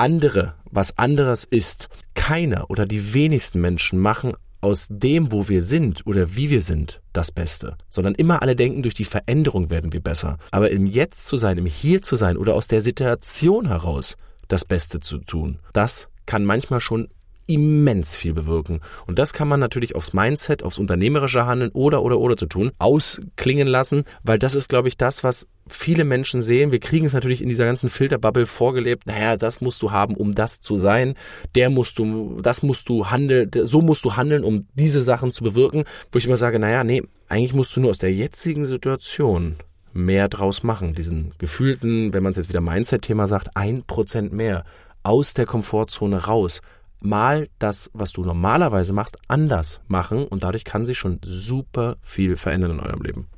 andere, 0.00 0.54
was 0.64 0.96
anderes 0.96 1.44
ist. 1.44 1.88
Keiner 2.14 2.70
oder 2.70 2.86
die 2.86 3.12
wenigsten 3.12 3.60
Menschen 3.60 3.98
machen 3.98 4.32
aus 4.62 4.86
dem, 4.90 5.30
wo 5.30 5.48
wir 5.48 5.62
sind 5.62 6.06
oder 6.06 6.36
wie 6.36 6.50
wir 6.50 6.62
sind, 6.62 7.00
das 7.12 7.32
Beste, 7.32 7.76
sondern 7.88 8.14
immer 8.14 8.42
alle 8.42 8.56
denken, 8.56 8.82
durch 8.82 8.94
die 8.94 9.04
Veränderung 9.04 9.70
werden 9.70 9.92
wir 9.92 10.00
besser. 10.00 10.38
Aber 10.50 10.70
im 10.70 10.86
Jetzt 10.86 11.26
zu 11.26 11.36
sein, 11.36 11.58
im 11.58 11.66
Hier 11.66 12.02
zu 12.02 12.16
sein 12.16 12.36
oder 12.36 12.54
aus 12.54 12.66
der 12.66 12.80
Situation 12.80 13.68
heraus 13.68 14.16
das 14.48 14.64
Beste 14.64 15.00
zu 15.00 15.18
tun, 15.18 15.60
das 15.72 16.08
kann 16.26 16.44
manchmal 16.44 16.80
schon 16.80 17.08
immens 17.50 18.14
viel 18.14 18.32
bewirken. 18.32 18.80
Und 19.06 19.18
das 19.18 19.32
kann 19.32 19.48
man 19.48 19.58
natürlich 19.58 19.96
aufs 19.96 20.12
Mindset, 20.12 20.62
aufs 20.62 20.78
unternehmerische 20.78 21.46
Handeln 21.46 21.72
oder 21.72 22.02
oder 22.02 22.18
oder 22.20 22.36
zu 22.36 22.46
tun, 22.46 22.70
ausklingen 22.78 23.66
lassen, 23.66 24.04
weil 24.22 24.38
das 24.38 24.54
ist, 24.54 24.68
glaube 24.68 24.86
ich, 24.86 24.96
das, 24.96 25.24
was 25.24 25.48
viele 25.68 26.04
Menschen 26.04 26.42
sehen. 26.42 26.70
Wir 26.70 26.78
kriegen 26.78 27.06
es 27.06 27.12
natürlich 27.12 27.42
in 27.42 27.48
dieser 27.48 27.66
ganzen 27.66 27.90
Filterbubble 27.90 28.46
vorgelebt. 28.46 29.06
Naja, 29.06 29.36
das 29.36 29.60
musst 29.60 29.82
du 29.82 29.90
haben, 29.90 30.16
um 30.16 30.32
das 30.32 30.60
zu 30.60 30.76
sein. 30.76 31.14
Der 31.56 31.70
musst 31.70 31.98
du, 31.98 32.40
das 32.40 32.62
musst 32.62 32.88
du 32.88 33.10
handeln, 33.10 33.50
so 33.64 33.82
musst 33.82 34.04
du 34.04 34.16
handeln, 34.16 34.44
um 34.44 34.68
diese 34.74 35.02
Sachen 35.02 35.32
zu 35.32 35.42
bewirken. 35.42 35.84
Wo 36.12 36.18
ich 36.18 36.26
immer 36.26 36.36
sage, 36.36 36.60
naja, 36.60 36.84
nee, 36.84 37.02
eigentlich 37.28 37.52
musst 37.52 37.74
du 37.74 37.80
nur 37.80 37.90
aus 37.90 37.98
der 37.98 38.12
jetzigen 38.12 38.64
Situation 38.64 39.56
mehr 39.92 40.28
draus 40.28 40.62
machen. 40.62 40.94
Diesen 40.94 41.34
gefühlten, 41.38 42.14
wenn 42.14 42.22
man 42.22 42.30
es 42.30 42.36
jetzt 42.36 42.48
wieder 42.48 42.60
Mindset-Thema 42.60 43.26
sagt, 43.26 43.56
ein 43.56 43.82
Prozent 43.84 44.32
mehr 44.32 44.64
aus 45.02 45.34
der 45.34 45.46
Komfortzone 45.46 46.26
raus 46.26 46.60
mal 47.00 47.48
das, 47.58 47.90
was 47.94 48.12
du 48.12 48.24
normalerweise 48.24 48.92
machst, 48.92 49.18
anders 49.28 49.80
machen 49.88 50.26
und 50.26 50.44
dadurch 50.44 50.64
kann 50.64 50.86
sich 50.86 50.98
schon 50.98 51.20
super 51.22 51.96
viel 52.02 52.36
verändern 52.36 52.72
in 52.72 52.80
eurem 52.80 53.02
Leben. 53.02 53.28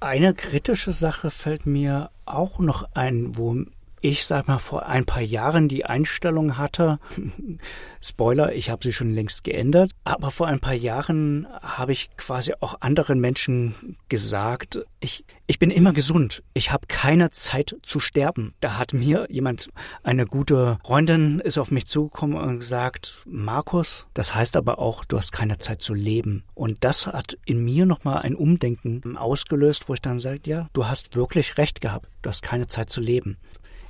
Eine 0.00 0.34
kritische 0.34 0.92
Sache 0.92 1.30
fällt 1.30 1.66
mir 1.66 2.10
auch 2.26 2.58
noch 2.58 2.90
ein, 2.94 3.36
wo 3.36 3.56
ich 4.04 4.26
sag 4.26 4.48
mal 4.48 4.58
vor 4.58 4.84
ein 4.84 5.06
paar 5.06 5.22
Jahren 5.22 5.66
die 5.66 5.86
Einstellung 5.86 6.58
hatte, 6.58 6.98
Spoiler, 8.02 8.52
ich 8.52 8.68
habe 8.68 8.84
sie 8.84 8.92
schon 8.92 9.08
längst 9.08 9.44
geändert, 9.44 9.92
aber 10.04 10.30
vor 10.30 10.46
ein 10.46 10.60
paar 10.60 10.74
Jahren 10.74 11.46
habe 11.62 11.92
ich 11.92 12.10
quasi 12.18 12.52
auch 12.60 12.82
anderen 12.82 13.18
Menschen 13.18 13.96
gesagt, 14.10 14.84
ich, 15.00 15.24
ich 15.46 15.58
bin 15.58 15.70
immer 15.70 15.94
gesund, 15.94 16.42
ich 16.52 16.70
habe 16.70 16.86
keine 16.86 17.30
Zeit 17.30 17.76
zu 17.82 17.98
sterben. 17.98 18.52
Da 18.60 18.76
hat 18.76 18.92
mir 18.92 19.26
jemand, 19.30 19.70
eine 20.02 20.26
gute 20.26 20.76
Freundin 20.84 21.40
ist 21.40 21.56
auf 21.56 21.70
mich 21.70 21.86
zugekommen 21.86 22.36
und 22.36 22.58
gesagt, 22.58 23.22
Markus, 23.24 24.06
das 24.12 24.34
heißt 24.34 24.58
aber 24.58 24.80
auch, 24.80 25.06
du 25.06 25.16
hast 25.16 25.32
keine 25.32 25.56
Zeit 25.56 25.80
zu 25.80 25.94
leben. 25.94 26.44
Und 26.52 26.84
das 26.84 27.06
hat 27.06 27.38
in 27.46 27.64
mir 27.64 27.86
nochmal 27.86 28.18
ein 28.18 28.34
Umdenken 28.34 29.16
ausgelöst, 29.16 29.88
wo 29.88 29.94
ich 29.94 30.02
dann 30.02 30.20
sage, 30.20 30.40
ja, 30.44 30.68
du 30.74 30.86
hast 30.86 31.16
wirklich 31.16 31.56
recht 31.56 31.80
gehabt, 31.80 32.06
du 32.20 32.28
hast 32.28 32.42
keine 32.42 32.66
Zeit 32.66 32.90
zu 32.90 33.00
leben 33.00 33.38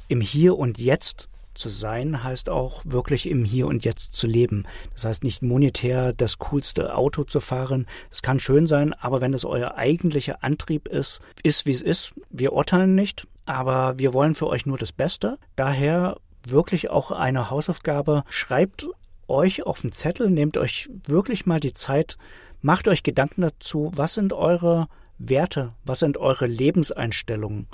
im 0.09 0.21
Hier 0.21 0.57
und 0.59 0.79
Jetzt 0.79 1.29
zu 1.55 1.69
sein 1.69 2.25
heißt 2.25 2.51
auch 2.51 2.83
wirklich 2.85 3.29
im 3.29 3.45
Hier 3.45 3.67
und 3.67 3.85
Jetzt 3.85 4.15
zu 4.15 4.27
leben. 4.27 4.65
Das 4.93 5.05
heißt 5.05 5.25
nicht 5.25 5.43
monetär 5.43 6.13
das 6.13 6.39
coolste 6.39 6.95
Auto 6.95 7.25
zu 7.25 7.41
fahren. 7.41 7.87
Es 8.11 8.23
kann 8.23 8.41
schön 8.41 8.67
sein, 8.67 8.93
aber 8.93 9.21
wenn 9.21 9.35
es 9.35 9.45
euer 9.45 9.77
eigentlicher 9.77 10.43
Antrieb 10.43 10.89
ist, 10.89 11.21
ist 11.43 11.65
wie 11.67 11.71
es 11.71 11.83
ist. 11.83 12.13
Wir 12.31 12.53
urteilen 12.53 12.95
nicht, 12.95 13.27
aber 13.47 13.99
wir 13.99 14.13
wollen 14.13 14.35
für 14.35 14.49
euch 14.49 14.67
nur 14.67 14.79
das 14.79 14.93
Beste. 14.93 15.39
Daher 15.57 16.17
wirklich 16.47 16.91
auch 16.91 17.11
eine 17.11 17.51
Hausaufgabe. 17.51 18.25
Schreibt 18.29 18.87
euch 19.29 19.65
auf 19.65 19.81
den 19.81 19.93
Zettel, 19.93 20.31
nehmt 20.31 20.57
euch 20.57 20.91
wirklich 21.07 21.47
mal 21.47 21.61
die 21.61 21.75
Zeit, 21.75 22.19
macht 22.61 22.89
euch 22.89 23.03
Gedanken 23.03 23.43
dazu, 23.43 23.91
was 23.95 24.15
sind 24.15 24.33
eure 24.33 24.89
Werte, 25.19 25.73
was 25.85 26.01
sind 26.01 26.19
eure 26.19 26.47
Lebenseinstellungen 26.47 27.69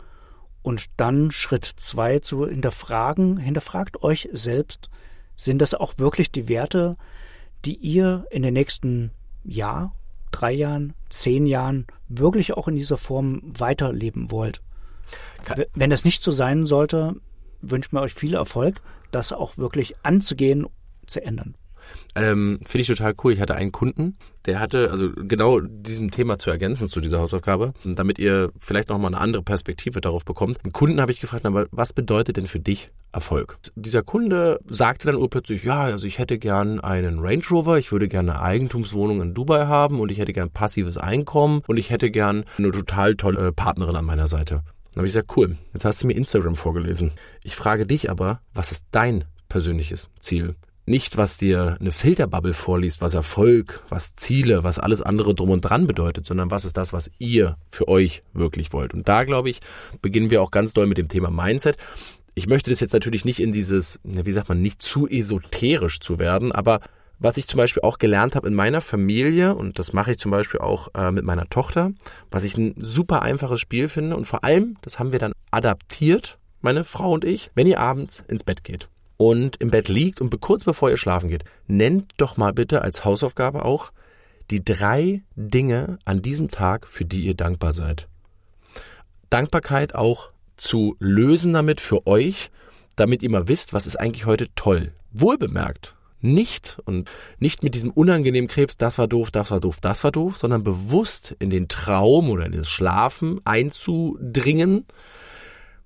und 0.62 0.86
dann 0.96 1.30
Schritt 1.30 1.64
zwei 1.64 2.18
zu 2.18 2.46
hinterfragen, 2.46 3.38
hinterfragt 3.38 4.02
euch 4.02 4.28
selbst, 4.32 4.90
sind 5.36 5.60
das 5.60 5.74
auch 5.74 5.94
wirklich 5.96 6.30
die 6.30 6.48
Werte, 6.48 6.96
die 7.64 7.76
ihr 7.76 8.26
in 8.30 8.42
den 8.42 8.54
nächsten 8.54 9.10
Jahr, 9.42 9.94
drei 10.30 10.52
Jahren, 10.52 10.94
zehn 11.08 11.46
Jahren 11.46 11.86
wirklich 12.08 12.52
auch 12.52 12.68
in 12.68 12.76
dieser 12.76 12.98
Form 12.98 13.40
weiterleben 13.44 14.30
wollt? 14.30 14.62
Wenn 15.74 15.90
das 15.90 16.04
nicht 16.04 16.22
so 16.22 16.30
sein 16.30 16.66
sollte, 16.66 17.16
wünschen 17.62 17.96
wir 17.96 18.02
euch 18.02 18.14
viel 18.14 18.34
Erfolg, 18.34 18.80
das 19.10 19.32
auch 19.32 19.58
wirklich 19.58 19.94
anzugehen, 20.02 20.66
zu 21.06 21.22
ändern. 21.22 21.56
Ähm, 22.14 22.60
Finde 22.66 22.82
ich 22.82 22.88
total 22.88 23.14
cool. 23.22 23.32
Ich 23.32 23.40
hatte 23.40 23.54
einen 23.54 23.72
Kunden, 23.72 24.16
der 24.46 24.60
hatte, 24.60 24.90
also 24.90 25.10
genau 25.14 25.60
diesem 25.60 26.10
Thema 26.10 26.38
zu 26.38 26.50
ergänzen 26.50 26.88
zu 26.88 27.00
dieser 27.00 27.20
Hausaufgabe, 27.20 27.72
damit 27.84 28.18
ihr 28.18 28.50
vielleicht 28.58 28.88
nochmal 28.88 29.14
eine 29.14 29.20
andere 29.20 29.42
Perspektive 29.42 30.00
darauf 30.00 30.24
bekommt. 30.24 30.62
Einen 30.64 30.72
Kunden 30.72 31.00
habe 31.00 31.12
ich 31.12 31.20
gefragt, 31.20 31.46
aber 31.46 31.66
was 31.70 31.92
bedeutet 31.92 32.36
denn 32.36 32.46
für 32.46 32.60
dich 32.60 32.90
Erfolg? 33.12 33.58
Dieser 33.74 34.02
Kunde 34.02 34.60
sagte 34.68 35.06
dann 35.06 35.16
urplötzlich, 35.16 35.64
ja, 35.64 35.82
also 35.82 36.06
ich 36.06 36.18
hätte 36.18 36.38
gern 36.38 36.80
einen 36.80 37.18
Range 37.20 37.42
Rover, 37.50 37.78
ich 37.78 37.92
würde 37.92 38.08
gerne 38.08 38.32
eine 38.32 38.42
Eigentumswohnung 38.42 39.20
in 39.20 39.34
Dubai 39.34 39.66
haben 39.66 40.00
und 40.00 40.10
ich 40.12 40.18
hätte 40.18 40.32
gern 40.32 40.50
passives 40.50 40.96
Einkommen 40.96 41.62
und 41.66 41.76
ich 41.76 41.90
hätte 41.90 42.10
gern 42.10 42.44
eine 42.56 42.70
total 42.70 43.16
tolle 43.16 43.52
Partnerin 43.52 43.96
an 43.96 44.04
meiner 44.04 44.28
Seite. 44.28 44.62
Dann 44.92 45.02
habe 45.02 45.06
ich 45.06 45.12
gesagt, 45.12 45.36
cool, 45.36 45.56
jetzt 45.72 45.84
hast 45.84 46.02
du 46.02 46.06
mir 46.06 46.14
Instagram 46.14 46.56
vorgelesen. 46.56 47.12
Ich 47.44 47.54
frage 47.54 47.86
dich 47.86 48.10
aber, 48.10 48.40
was 48.54 48.72
ist 48.72 48.86
dein 48.90 49.24
persönliches 49.48 50.10
Ziel? 50.18 50.56
Nicht, 50.90 51.16
was 51.16 51.38
dir 51.38 51.76
eine 51.80 51.92
Filterbubble 51.92 52.52
vorliest, 52.52 53.00
was 53.00 53.14
Erfolg, 53.14 53.82
was 53.88 54.16
Ziele, 54.16 54.64
was 54.64 54.78
alles 54.78 55.00
andere 55.00 55.34
drum 55.34 55.50
und 55.50 55.62
dran 55.62 55.86
bedeutet, 55.86 56.26
sondern 56.26 56.50
was 56.50 56.64
ist 56.64 56.76
das, 56.76 56.92
was 56.92 57.10
ihr 57.18 57.56
für 57.68 57.88
euch 57.88 58.22
wirklich 58.34 58.72
wollt. 58.72 58.92
Und 58.92 59.08
da, 59.08 59.24
glaube 59.24 59.48
ich, 59.48 59.60
beginnen 60.02 60.30
wir 60.30 60.42
auch 60.42 60.50
ganz 60.50 60.74
doll 60.74 60.86
mit 60.86 60.98
dem 60.98 61.08
Thema 61.08 61.30
Mindset. 61.30 61.76
Ich 62.34 62.46
möchte 62.46 62.70
das 62.70 62.80
jetzt 62.80 62.92
natürlich 62.92 63.24
nicht 63.24 63.40
in 63.40 63.52
dieses, 63.52 64.00
wie 64.02 64.32
sagt 64.32 64.48
man, 64.48 64.60
nicht 64.60 64.82
zu 64.82 65.08
esoterisch 65.08 66.00
zu 66.00 66.18
werden, 66.18 66.52
aber 66.52 66.80
was 67.18 67.36
ich 67.36 67.46
zum 67.46 67.58
Beispiel 67.58 67.82
auch 67.82 67.98
gelernt 67.98 68.34
habe 68.34 68.48
in 68.48 68.54
meiner 68.54 68.80
Familie, 68.80 69.54
und 69.54 69.78
das 69.78 69.92
mache 69.92 70.12
ich 70.12 70.18
zum 70.18 70.30
Beispiel 70.30 70.60
auch 70.60 70.88
äh, 70.94 71.12
mit 71.12 71.24
meiner 71.24 71.48
Tochter, 71.48 71.92
was 72.30 72.44
ich 72.44 72.56
ein 72.56 72.74
super 72.78 73.22
einfaches 73.22 73.60
Spiel 73.60 73.88
finde 73.88 74.16
und 74.16 74.24
vor 74.24 74.42
allem, 74.42 74.76
das 74.82 74.98
haben 74.98 75.12
wir 75.12 75.18
dann 75.18 75.34
adaptiert, 75.50 76.38
meine 76.62 76.82
Frau 76.82 77.12
und 77.12 77.24
ich, 77.24 77.50
wenn 77.54 77.66
ihr 77.66 77.78
abends 77.78 78.24
ins 78.26 78.42
Bett 78.42 78.64
geht 78.64 78.88
und 79.20 79.58
im 79.58 79.70
Bett 79.70 79.88
liegt 79.88 80.22
und 80.22 80.40
kurz 80.40 80.64
bevor 80.64 80.88
ihr 80.88 80.96
schlafen 80.96 81.28
geht, 81.28 81.44
nennt 81.66 82.12
doch 82.16 82.38
mal 82.38 82.54
bitte 82.54 82.80
als 82.80 83.04
Hausaufgabe 83.04 83.66
auch 83.66 83.92
die 84.50 84.64
drei 84.64 85.22
Dinge 85.36 85.98
an 86.06 86.22
diesem 86.22 86.48
Tag, 86.48 86.86
für 86.86 87.04
die 87.04 87.26
ihr 87.26 87.34
dankbar 87.34 87.74
seid. 87.74 88.08
Dankbarkeit 89.28 89.94
auch 89.94 90.30
zu 90.56 90.96
lösen 91.00 91.52
damit 91.52 91.82
für 91.82 92.06
euch, 92.06 92.50
damit 92.96 93.22
ihr 93.22 93.28
mal 93.28 93.46
wisst, 93.46 93.74
was 93.74 93.86
ist 93.86 93.96
eigentlich 93.96 94.24
heute 94.24 94.48
toll. 94.54 94.94
Wohlbemerkt. 95.12 95.96
Nicht 96.22 96.78
und 96.86 97.10
nicht 97.38 97.62
mit 97.62 97.74
diesem 97.74 97.90
unangenehmen 97.90 98.48
Krebs, 98.48 98.78
das 98.78 98.96
war 98.96 99.06
doof, 99.06 99.30
das 99.30 99.50
war 99.50 99.60
doof, 99.60 99.80
das 99.82 100.02
war 100.02 100.12
doof, 100.12 100.38
sondern 100.38 100.64
bewusst 100.64 101.36
in 101.40 101.50
den 101.50 101.68
Traum 101.68 102.30
oder 102.30 102.46
in 102.46 102.52
das 102.52 102.70
Schlafen 102.70 103.38
einzudringen 103.44 104.86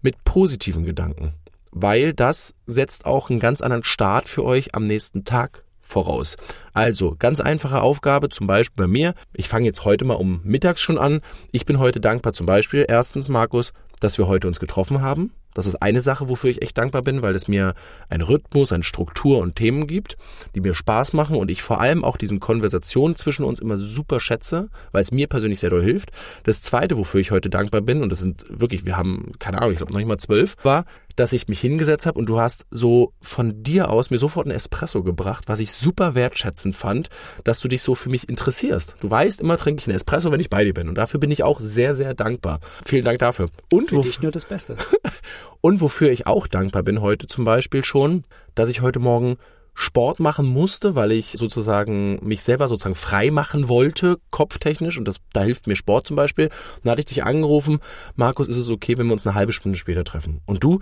mit 0.03 0.23
positiven 0.23 0.85
Gedanken 0.85 1.35
weil 1.75 2.15
das 2.15 2.55
setzt 2.67 3.05
auch 3.05 3.29
einen 3.29 3.41
ganz 3.41 3.61
anderen 3.61 3.85
Start 3.85 4.29
für 4.29 4.45
euch 4.45 4.75
am 4.75 4.85
nächsten 4.85 5.25
Tag 5.25 5.65
voraus. 5.83 6.37
Also 6.73 7.15
ganz 7.19 7.41
einfache 7.41 7.83
Aufgabe, 7.83 8.31
zum 8.31 8.47
Beispiel 8.47 8.85
bei 8.85 8.89
mir. 8.89 9.15
Ich 9.35 9.49
fange 9.49 9.67
jetzt 9.67 9.85
heute 9.85 10.05
mal 10.05 10.15
um 10.15 10.41
mittags 10.43 10.81
schon 10.81 10.99
an. 10.99 11.21
Ich 11.53 11.67
bin 11.67 11.79
heute 11.79 12.01
dankbar 12.01 12.33
zum 12.33 12.47
Beispiel 12.47 12.87
erstens, 12.89 13.29
Markus, 13.29 13.73
dass 14.01 14.19
wir 14.19 14.27
heute 14.27 14.49
uns 14.49 14.61
getroffen 14.61 15.03
haben. 15.03 15.33
Das 15.55 15.67
ist 15.67 15.77
eine 15.77 16.03
Sache, 16.03 16.29
wofür 16.29 16.51
ich 16.51 16.63
echt 16.63 16.77
dankbar 16.77 17.03
bin, 17.03 17.23
weil 17.23 17.35
es 17.35 17.47
mir 17.47 17.75
einen 18.11 18.25
Rhythmus, 18.25 18.73
eine 18.73 18.83
Struktur 18.83 19.39
und 19.39 19.55
Themen 19.55 19.87
gibt, 19.87 20.17
die 20.55 20.61
mir 20.61 20.75
Spaß 20.75 21.13
machen 21.13 21.37
und 21.37 21.49
ich 21.51 21.63
vor 21.63 21.81
allem 21.81 22.05
auch 22.05 22.17
diesen 22.17 22.41
Konversationen 22.41 23.15
zwischen 23.15 23.45
uns 23.45 23.61
immer 23.61 23.77
super 23.77 24.19
schätze, 24.19 24.69
weil 24.91 25.03
es 25.03 25.13
mir 25.13 25.29
persönlich 25.29 25.61
sehr 25.61 25.71
doll 25.71 25.85
hilft. 25.85 26.11
Das 26.43 26.61
zweite, 26.61 26.99
wofür 26.99 27.21
ich 27.21 27.31
heute 27.31 27.51
dankbar 27.51 27.83
bin, 27.83 28.03
und 28.03 28.11
das 28.11 28.19
sind 28.19 28.45
wirklich, 28.49 28.85
wir 28.85 28.97
haben, 28.97 29.33
keine 29.39 29.59
Ahnung, 29.59 29.71
ich 29.71 29.79
glaube 29.79 29.93
noch 29.93 30.01
nicht 30.01 30.09
mal 30.09 30.19
zwölf, 30.19 30.57
war, 30.65 30.87
dass 31.17 31.33
ich 31.33 31.49
mich 31.49 31.61
hingesetzt 31.61 32.07
habe 32.07 32.19
und 32.19 32.27
du 32.27 32.41
hast 32.41 32.67
so 32.71 33.13
von 33.21 33.63
dir 33.63 33.91
aus 33.91 34.11
mir 34.11 34.19
sofort 34.19 34.47
einen 34.47 34.57
Espresso 34.57 35.03
gebracht, 35.03 35.45
was 35.47 35.61
ich 35.61 35.73
super 35.73 36.15
wertschätzend 36.15 36.77
fand, 36.77 37.09
dass 37.45 37.61
du 37.61 37.69
dich 37.69 37.83
so 37.83 37.95
für 37.95 38.09
mich 38.09 38.29
interessierst. 38.29 38.97
Du 39.01 39.11
weißt, 39.11 39.41
immer 39.41 39.57
trinke 39.57 39.81
ich 39.81 39.87
einen 39.87 39.97
Espresso, 39.97 40.31
wenn 40.31 40.41
ich 40.41 40.51
bei 40.51 40.65
dir 40.65 40.75
bin 40.75 40.89
und 40.89 40.97
dafür 40.97 41.21
bin 41.21 41.31
ich 41.31 41.43
auch 41.43 41.61
sehr, 41.61 41.95
sehr 41.95 42.15
dankbar. 42.15 42.61
Vielen 42.85 43.05
Dank 43.05 43.19
dafür. 43.19 43.49
Und 43.71 43.91
für 43.91 44.03
dich 44.03 44.21
nur 44.23 44.33
das 44.33 44.47
Beste. 44.47 44.77
und 45.61 45.81
wofür 45.81 46.11
ich 46.11 46.27
auch 46.27 46.47
dankbar 46.47 46.83
bin 46.83 47.01
heute 47.01 47.27
zum 47.27 47.45
Beispiel 47.45 47.85
schon, 47.85 48.25
dass 48.55 48.69
ich 48.69 48.81
heute 48.81 48.99
Morgen 48.99 49.37
Sport 49.75 50.21
machen 50.21 50.47
musste, 50.47 50.95
weil 50.95 51.11
ich 51.13 51.33
sozusagen 51.37 52.25
mich 52.25 52.43
selber 52.43 52.69
sozusagen 52.69 52.95
frei 52.95 53.31
machen 53.31 53.69
wollte, 53.69 54.19
kopftechnisch. 54.31 54.99
Und 54.99 55.07
das, 55.07 55.17
da 55.33 55.43
hilft 55.43 55.67
mir 55.67 55.77
Sport 55.77 56.07
zum 56.07 56.17
Beispiel. 56.17 56.47
Und 56.47 56.85
dann 56.85 56.93
hatte 56.93 57.01
ich 57.01 57.07
dich 57.07 57.25
angerufen, 57.25 57.81
Markus, 58.15 58.49
ist 58.49 58.57
es 58.57 58.69
okay, 58.69 58.97
wenn 58.97 59.07
wir 59.07 59.13
uns 59.13 59.27
eine 59.27 59.35
halbe 59.35 59.53
Stunde 59.53 59.77
später 59.77 60.05
treffen? 60.05 60.41
Und 60.47 60.63
du, 60.63 60.81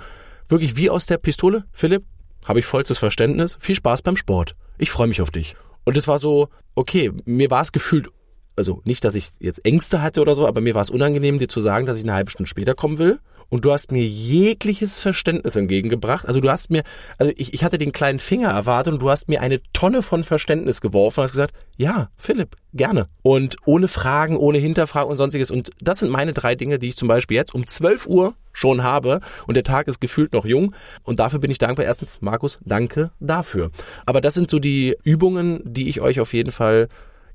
wirklich 0.48 0.76
wie 0.76 0.90
aus 0.90 1.06
der 1.06 1.18
Pistole, 1.18 1.64
Philipp, 1.72 2.04
habe 2.44 2.58
ich 2.58 2.66
vollstes 2.66 2.98
Verständnis. 2.98 3.56
Viel 3.60 3.76
Spaß 3.76 4.02
beim 4.02 4.16
Sport. 4.16 4.56
Ich 4.76 4.90
freue 4.90 5.08
mich 5.08 5.22
auf 5.22 5.30
dich. 5.30 5.56
Und 5.84 5.96
es 5.96 6.06
war 6.06 6.18
so, 6.18 6.48
okay, 6.74 7.12
mir 7.24 7.50
war 7.50 7.62
es 7.62 7.72
gefühlt, 7.72 8.08
also 8.56 8.82
nicht, 8.84 9.04
dass 9.04 9.14
ich 9.14 9.30
jetzt 9.40 9.64
Ängste 9.64 10.02
hatte 10.02 10.20
oder 10.20 10.34
so, 10.34 10.46
aber 10.46 10.60
mir 10.60 10.74
war 10.74 10.82
es 10.82 10.90
unangenehm, 10.90 11.38
dir 11.38 11.48
zu 11.48 11.60
sagen, 11.60 11.86
dass 11.86 11.96
ich 11.96 12.04
eine 12.04 12.12
halbe 12.12 12.30
Stunde 12.30 12.48
später 12.48 12.74
kommen 12.74 12.98
will 12.98 13.20
und 13.52 13.66
du 13.66 13.70
hast 13.70 13.92
mir 13.92 14.02
jegliches 14.02 14.98
Verständnis 14.98 15.56
entgegengebracht. 15.56 16.26
Also 16.26 16.40
du 16.40 16.50
hast 16.50 16.70
mir, 16.70 16.84
also 17.18 17.34
ich, 17.36 17.52
ich 17.52 17.62
hatte 17.62 17.76
den 17.76 17.92
kleinen 17.92 18.18
Finger 18.18 18.48
erwartet 18.48 18.94
und 18.94 19.02
du 19.02 19.10
hast 19.10 19.28
mir 19.28 19.42
eine 19.42 19.60
Tonne 19.74 20.00
von 20.00 20.24
Verständnis 20.24 20.80
geworfen 20.80 21.20
und 21.20 21.24
hast 21.24 21.32
gesagt, 21.32 21.54
ja, 21.76 22.08
Philipp, 22.16 22.56
gerne. 22.72 23.08
Und 23.20 23.56
ohne 23.66 23.88
Fragen, 23.88 24.38
ohne 24.38 24.56
Hinterfragen 24.56 25.10
und 25.10 25.18
sonstiges. 25.18 25.50
Und 25.50 25.68
das 25.82 25.98
sind 25.98 26.10
meine 26.10 26.32
drei 26.32 26.54
Dinge, 26.54 26.78
die 26.78 26.88
ich 26.88 26.96
zum 26.96 27.08
Beispiel 27.08 27.36
jetzt 27.36 27.54
um 27.54 27.66
12 27.66 28.06
Uhr 28.06 28.34
schon 28.54 28.82
habe 28.82 29.20
und 29.46 29.54
der 29.54 29.64
Tag 29.64 29.86
ist 29.86 30.00
gefühlt 30.00 30.32
noch 30.32 30.46
jung 30.46 30.74
und 31.02 31.20
dafür 31.20 31.38
bin 31.38 31.50
ich 31.50 31.58
dankbar. 31.58 31.84
Erstens, 31.84 32.22
Markus, 32.22 32.58
danke 32.64 33.10
dafür. 33.20 33.70
Aber 34.06 34.22
das 34.22 34.32
sind 34.32 34.48
so 34.48 34.60
die 34.60 34.96
Übungen, 35.04 35.60
die 35.62 35.90
ich 35.90 36.00
euch 36.00 36.20
auf 36.20 36.32
jeden 36.32 36.52
Fall 36.52 36.88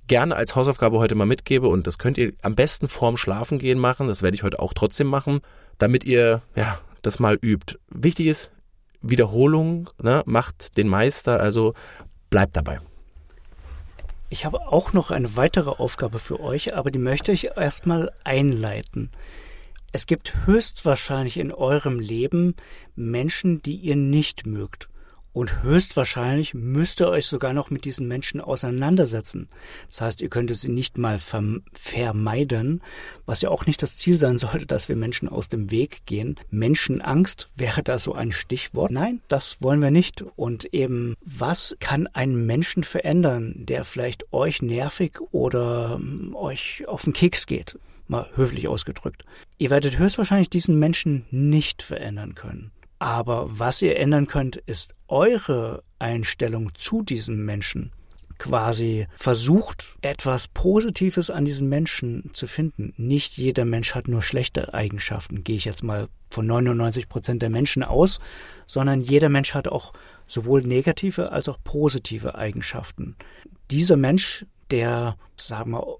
gerne 0.07 0.35
als 0.35 0.55
Hausaufgabe 0.55 0.97
heute 0.97 1.13
mal 1.13 1.25
mitgebe 1.25 1.67
und 1.67 1.85
das 1.85 1.99
könnt 1.99 2.17
ihr 2.17 2.33
am 2.41 2.55
besten 2.55 2.87
vorm 2.87 3.17
Schlafen 3.17 3.59
gehen 3.59 3.77
machen. 3.77 4.07
Das 4.07 4.23
werde 4.23 4.33
ich 4.33 4.41
heute 4.41 4.59
auch 4.59 4.73
trotzdem 4.73 5.05
machen 5.05 5.41
damit 5.77 6.03
ihr 6.03 6.41
ja 6.55 6.79
das 7.01 7.19
mal 7.19 7.37
übt. 7.41 7.77
Wichtig 7.89 8.27
ist 8.27 8.51
Wiederholung, 9.01 9.89
ne, 10.01 10.23
macht 10.25 10.77
den 10.77 10.87
Meister, 10.87 11.39
also 11.39 11.73
bleibt 12.29 12.57
dabei. 12.57 12.79
Ich 14.29 14.45
habe 14.45 14.67
auch 14.67 14.91
noch 14.91 15.09
eine 15.11 15.37
weitere 15.37 15.69
Aufgabe 15.69 16.19
für 16.19 16.41
euch, 16.41 16.75
aber 16.75 16.91
die 16.91 16.99
möchte 16.99 17.31
ich 17.31 17.51
erstmal 17.55 18.11
einleiten. 18.25 19.09
Es 19.93 20.05
gibt 20.05 20.45
höchstwahrscheinlich 20.45 21.37
in 21.37 21.53
eurem 21.53 21.99
Leben 21.99 22.55
Menschen, 22.95 23.61
die 23.61 23.75
ihr 23.75 23.95
nicht 23.95 24.45
mögt. 24.45 24.89
Und 25.37 25.61
höchstwahrscheinlich 25.61 26.55
müsst 26.55 26.99
ihr 26.99 27.09
euch 27.09 27.27
sogar 27.27 27.53
noch 27.53 27.69
mit 27.69 27.85
diesen 27.85 28.07
Menschen 28.07 28.41
auseinandersetzen. 28.41 29.49
Das 29.87 30.01
heißt, 30.01 30.21
ihr 30.21 30.29
könnt 30.29 30.49
sie 30.55 30.67
nicht 30.67 30.97
mal 30.97 31.19
vermeiden, 31.19 32.81
was 33.27 33.41
ja 33.41 33.49
auch 33.49 33.67
nicht 33.67 33.83
das 33.83 33.95
Ziel 33.97 34.17
sein 34.17 34.39
sollte, 34.39 34.65
dass 34.65 34.89
wir 34.89 34.95
Menschen 34.95 35.29
aus 35.29 35.47
dem 35.47 35.69
Weg 35.69 36.07
gehen. 36.07 36.39
Menschenangst 36.49 37.49
wäre 37.55 37.83
da 37.83 37.99
so 37.99 38.15
ein 38.15 38.31
Stichwort. 38.31 38.89
Nein, 38.89 39.21
das 39.27 39.61
wollen 39.61 39.83
wir 39.83 39.91
nicht. 39.91 40.23
Und 40.35 40.73
eben, 40.73 41.13
was 41.23 41.77
kann 41.79 42.07
einen 42.07 42.47
Menschen 42.47 42.81
verändern, 42.81 43.53
der 43.57 43.85
vielleicht 43.85 44.33
euch 44.33 44.63
nervig 44.63 45.19
oder 45.29 45.99
ähm, 45.99 46.35
euch 46.35 46.87
auf 46.87 47.03
den 47.03 47.13
Keks 47.13 47.45
geht? 47.45 47.77
Mal 48.07 48.27
höflich 48.33 48.67
ausgedrückt. 48.67 49.23
Ihr 49.59 49.69
werdet 49.69 49.99
höchstwahrscheinlich 49.99 50.49
diesen 50.49 50.79
Menschen 50.79 51.27
nicht 51.29 51.83
verändern 51.83 52.33
können. 52.33 52.71
Aber 52.97 53.47
was 53.59 53.83
ihr 53.83 53.99
ändern 53.99 54.25
könnt, 54.25 54.55
ist 54.55 54.95
eure 55.07 55.83
Einstellung 55.99 56.73
zu 56.75 57.01
diesem 57.01 57.45
Menschen. 57.45 57.91
Quasi 58.37 59.07
versucht, 59.15 59.97
etwas 60.01 60.47
Positives 60.47 61.31
an 61.31 61.43
diesen 61.43 61.69
Menschen 61.69 62.29
zu 62.33 62.45
finden. 62.45 62.93
Nicht 62.97 63.35
jeder 63.35 63.65
Mensch 63.65 63.95
hat 63.95 64.07
nur 64.07 64.21
schlechte 64.21 64.75
Eigenschaften, 64.75 65.43
gehe 65.43 65.55
ich 65.55 65.65
jetzt 65.65 65.83
mal 65.83 66.07
von 66.29 66.45
99 66.45 67.09
Prozent 67.09 67.41
der 67.41 67.49
Menschen 67.49 67.81
aus, 67.83 68.19
sondern 68.67 69.01
jeder 69.01 69.29
Mensch 69.29 69.55
hat 69.55 69.67
auch 69.67 69.93
sowohl 70.27 70.61
negative 70.61 71.31
als 71.31 71.49
auch 71.49 71.57
positive 71.63 72.35
Eigenschaften. 72.35 73.15
Dieser 73.71 73.97
Mensch, 73.97 74.45
der, 74.69 75.17
sagen 75.35 75.71
wir, 75.71 75.97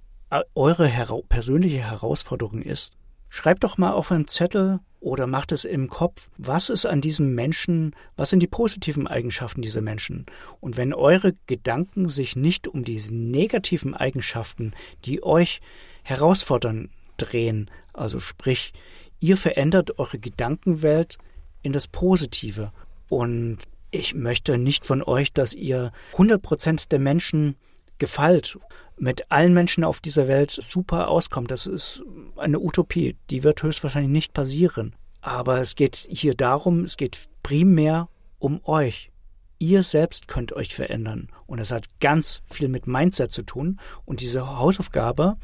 eure 0.54 0.88
hera 0.88 1.20
persönliche 1.28 1.80
Herausforderung 1.80 2.62
ist, 2.62 2.92
schreibt 3.30 3.64
doch 3.64 3.78
mal 3.78 3.94
auf 3.94 4.12
einem 4.12 4.28
Zettel 4.28 4.80
oder 5.00 5.28
macht 5.28 5.52
es 5.52 5.64
im 5.64 5.90
Kopf, 5.90 6.30
was 6.38 6.70
ist 6.70 6.86
an 6.86 7.02
diesem 7.02 7.36
Menschen, 7.36 7.96
was 8.16 8.30
sind 8.30 8.42
die 8.42 8.48
positiven 8.48 9.08
Eigenschaften 9.08 9.62
dieser 9.62 9.82
Menschen? 9.82 10.26
Und 10.60 10.78
wenn 10.78 10.94
eure 10.94 11.34
Gedanken 11.46 12.10
sich 12.10 12.36
nicht 12.36 12.68
um 12.68 12.84
diese 12.84 13.14
negativen 13.14 13.94
Eigenschaften, 13.94 14.74
die 15.06 15.24
euch 15.24 15.62
herausfordern, 16.04 16.90
drehen, 17.18 17.70
also 17.94 18.20
sprich, 18.20 18.74
ihr 19.20 19.38
verändert 19.38 20.00
eure 20.00 20.20
Gedankenwelt 20.20 21.18
in 21.62 21.74
das 21.74 21.88
Positive. 21.88 22.72
Und 23.10 23.60
ich 23.92 24.14
möchte 24.14 24.58
nicht 24.58 24.86
von 24.86 25.04
euch, 25.04 25.32
dass 25.34 25.54
ihr 25.54 25.92
100 26.14 26.42
Prozent 26.42 26.92
der 26.92 27.00
Menschen 27.00 27.56
gefällt, 28.00 28.58
mit 28.98 29.32
allen 29.32 29.54
Menschen 29.54 29.84
auf 29.84 30.02
dieser 30.02 30.28
Welt 30.28 30.52
super 30.52 31.08
auskommt. 31.08 31.52
Das 31.52 31.68
ist 31.68 32.04
eine 32.36 32.60
Utopie. 32.60 33.16
Die 33.30 33.44
wird 33.44 33.62
höchstwahrscheinlich 33.62 34.12
nicht 34.12 34.34
passieren. 34.34 34.96
Aber 35.22 35.60
es 35.62 35.76
geht 35.76 35.96
hier 36.10 36.36
darum, 36.36 36.84
es 36.84 36.98
geht 36.98 37.30
primär 37.44 38.10
um 38.40 38.62
euch. 38.66 39.12
Ihr 39.60 39.84
selbst 39.84 40.28
könnt 40.28 40.54
euch 40.54 40.76
verändern. 40.76 41.30
Und 41.48 41.60
das 41.60 41.72
hat 41.72 42.00
ganz 42.00 42.42
viel 42.46 42.70
mit 42.70 42.88
Mindset 42.88 43.32
zu 43.32 43.44
tun. 43.44 43.80
Und 44.06 44.22
diese 44.22 44.58
Hausaufgabe 44.58 45.36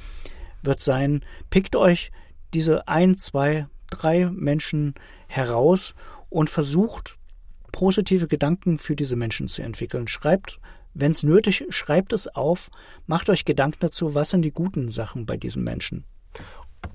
wird 0.61 0.81
sein, 0.81 1.23
pickt 1.49 1.75
euch 1.75 2.11
diese 2.53 2.87
ein, 2.87 3.17
zwei, 3.17 3.67
drei 3.89 4.29
Menschen 4.29 4.95
heraus 5.27 5.95
und 6.29 6.49
versucht, 6.49 7.17
positive 7.71 8.27
Gedanken 8.27 8.77
für 8.77 8.95
diese 8.95 9.15
Menschen 9.15 9.47
zu 9.47 9.63
entwickeln. 9.63 10.07
Schreibt 10.07 10.59
wenn 10.93 11.11
es 11.11 11.23
nötig, 11.23 11.65
schreibt 11.69 12.13
es 12.13 12.27
auf, 12.27 12.69
macht 13.07 13.29
euch 13.29 13.45
Gedanken 13.45 13.79
dazu, 13.79 14.15
was 14.15 14.29
sind 14.29 14.43
die 14.43 14.51
guten 14.51 14.89
Sachen 14.89 15.25
bei 15.25 15.37
diesen 15.37 15.63
Menschen. 15.63 16.05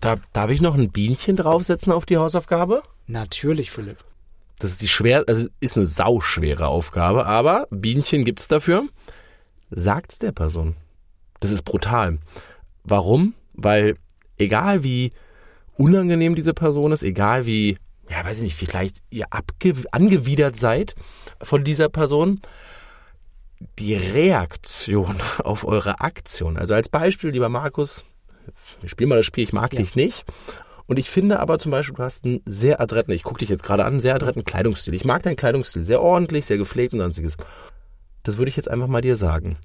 Da, 0.01 0.17
darf 0.33 0.51
ich 0.51 0.61
noch 0.61 0.75
ein 0.75 0.91
Bienchen 0.91 1.37
draufsetzen 1.37 1.93
auf 1.93 2.07
die 2.07 2.17
Hausaufgabe? 2.17 2.83
Natürlich, 3.07 3.71
Philipp. 3.71 3.99
Das 4.59 4.73
ist 4.73 4.83
die 4.83 4.89
schwer, 4.89 5.25
also 5.27 5.49
ist 5.61 5.77
eine 5.77 5.87
sauschwere 5.87 6.67
Aufgabe, 6.67 7.27
aber 7.27 7.67
Bienchen 7.71 8.25
gibt's 8.25 8.49
dafür. 8.49 8.89
Sagt's 9.71 10.19
der 10.19 10.33
Person. 10.33 10.75
Das 11.41 11.53
ist 11.53 11.63
brutal. 11.63 12.19
Warum? 12.83 13.35
Weil 13.55 13.97
egal 14.37 14.83
wie 14.83 15.13
unangenehm 15.77 16.35
diese 16.35 16.55
Person 16.55 16.93
ist, 16.93 17.03
egal 17.03 17.47
wie, 17.47 17.79
ja, 18.11 18.25
weiß 18.25 18.39
ich 18.39 18.43
nicht, 18.43 18.57
vielleicht 18.57 19.03
ihr 19.11 19.27
angewidert 19.93 20.57
seid 20.57 20.95
von 21.41 21.63
dieser 21.63 21.89
Person, 21.89 22.41
die 23.79 23.95
Reaktion 23.95 25.17
auf 25.45 25.65
eure 25.65 26.01
Aktion. 26.01 26.57
Also 26.57 26.75
als 26.75 26.89
Beispiel, 26.89 27.31
lieber 27.31 27.49
Markus, 27.49 28.05
wir 28.81 28.89
spielen 28.89 29.11
mal 29.11 29.17
das 29.17 29.27
Spiel, 29.27 29.45
ich 29.45 29.53
mag 29.53 29.73
ja. 29.73 29.81
dich 29.81 29.95
nicht. 29.95 30.25
Und 30.87 30.99
ich 30.99 31.11
finde 31.11 31.39
aber 31.39 31.59
zum 31.59 31.71
Beispiel, 31.71 31.97
du 31.97 32.03
hast 32.03 32.25
einen 32.25 32.41
sehr 32.47 32.81
adretten, 32.81 33.13
ich 33.13 33.23
gucke 33.23 33.41
dich 33.41 33.51
jetzt 33.51 33.63
gerade 33.63 33.85
an, 33.85 34.01
sehr 34.01 34.15
adretten 34.15 34.45
Kleidungsstil. 34.45 34.95
Ich 34.95 35.05
mag 35.05 35.23
deinen 35.23 35.37
Kleidungsstil, 35.37 35.83
sehr 35.83 36.01
ordentlich, 36.01 36.47
sehr 36.47 36.57
gepflegt 36.57 36.95
und 36.95 37.01
sonstiges. 37.01 37.37
Das 38.23 38.39
würde 38.39 38.49
ich 38.49 38.57
jetzt 38.57 38.71
einfach 38.71 38.87
mal 38.87 39.03
dir 39.03 39.17
sagen. 39.17 39.59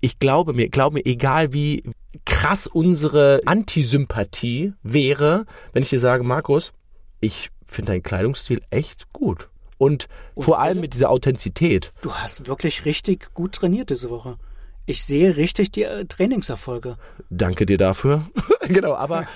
Ich 0.00 0.18
glaube 0.18 0.54
mir, 0.54 0.70
glaube 0.70 0.94
mir, 0.94 1.04
egal 1.04 1.52
wie 1.52 1.82
krass 2.24 2.66
unsere 2.66 3.42
Antisympathie 3.44 4.72
wäre, 4.82 5.44
wenn 5.74 5.82
ich 5.82 5.90
dir 5.90 6.00
sage, 6.00 6.24
Markus, 6.24 6.72
ich 7.20 7.50
finde 7.66 7.92
deinen 7.92 8.02
Kleidungsstil 8.02 8.62
echt 8.70 9.12
gut 9.12 9.49
und, 9.80 10.08
und 10.34 10.44
vor 10.44 10.60
allem 10.60 10.78
mit 10.78 10.92
dieser 10.92 11.08
Authentizität. 11.10 11.92
Du 12.02 12.12
hast 12.12 12.46
wirklich 12.46 12.84
richtig 12.84 13.32
gut 13.32 13.52
trainiert 13.52 13.88
diese 13.88 14.10
Woche. 14.10 14.36
Ich 14.84 15.04
sehe 15.04 15.38
richtig 15.38 15.72
die 15.72 15.84
äh, 15.84 16.04
Trainingserfolge. 16.04 16.98
Danke 17.30 17.64
dir 17.64 17.78
dafür. 17.78 18.28
genau, 18.68 18.94
aber 18.94 19.26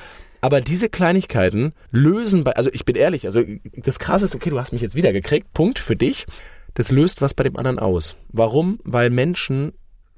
aber 0.42 0.60
diese 0.60 0.90
Kleinigkeiten 0.90 1.72
lösen 1.90 2.44
bei, 2.44 2.52
also 2.52 2.68
ich 2.74 2.84
bin 2.84 2.96
ehrlich, 2.96 3.24
also 3.24 3.42
das 3.74 3.98
Krasse 3.98 4.26
ist, 4.26 4.34
okay, 4.34 4.50
du 4.50 4.60
hast 4.60 4.74
mich 4.74 4.82
jetzt 4.82 4.94
wieder 4.94 5.14
gekriegt, 5.14 5.54
Punkt 5.54 5.78
für 5.78 5.96
dich. 5.96 6.26
Das 6.74 6.90
löst 6.90 7.22
was 7.22 7.32
bei 7.32 7.44
dem 7.44 7.56
anderen 7.56 7.78
aus. 7.78 8.14
Warum? 8.28 8.78
Weil 8.84 9.08
Menschen 9.08 9.72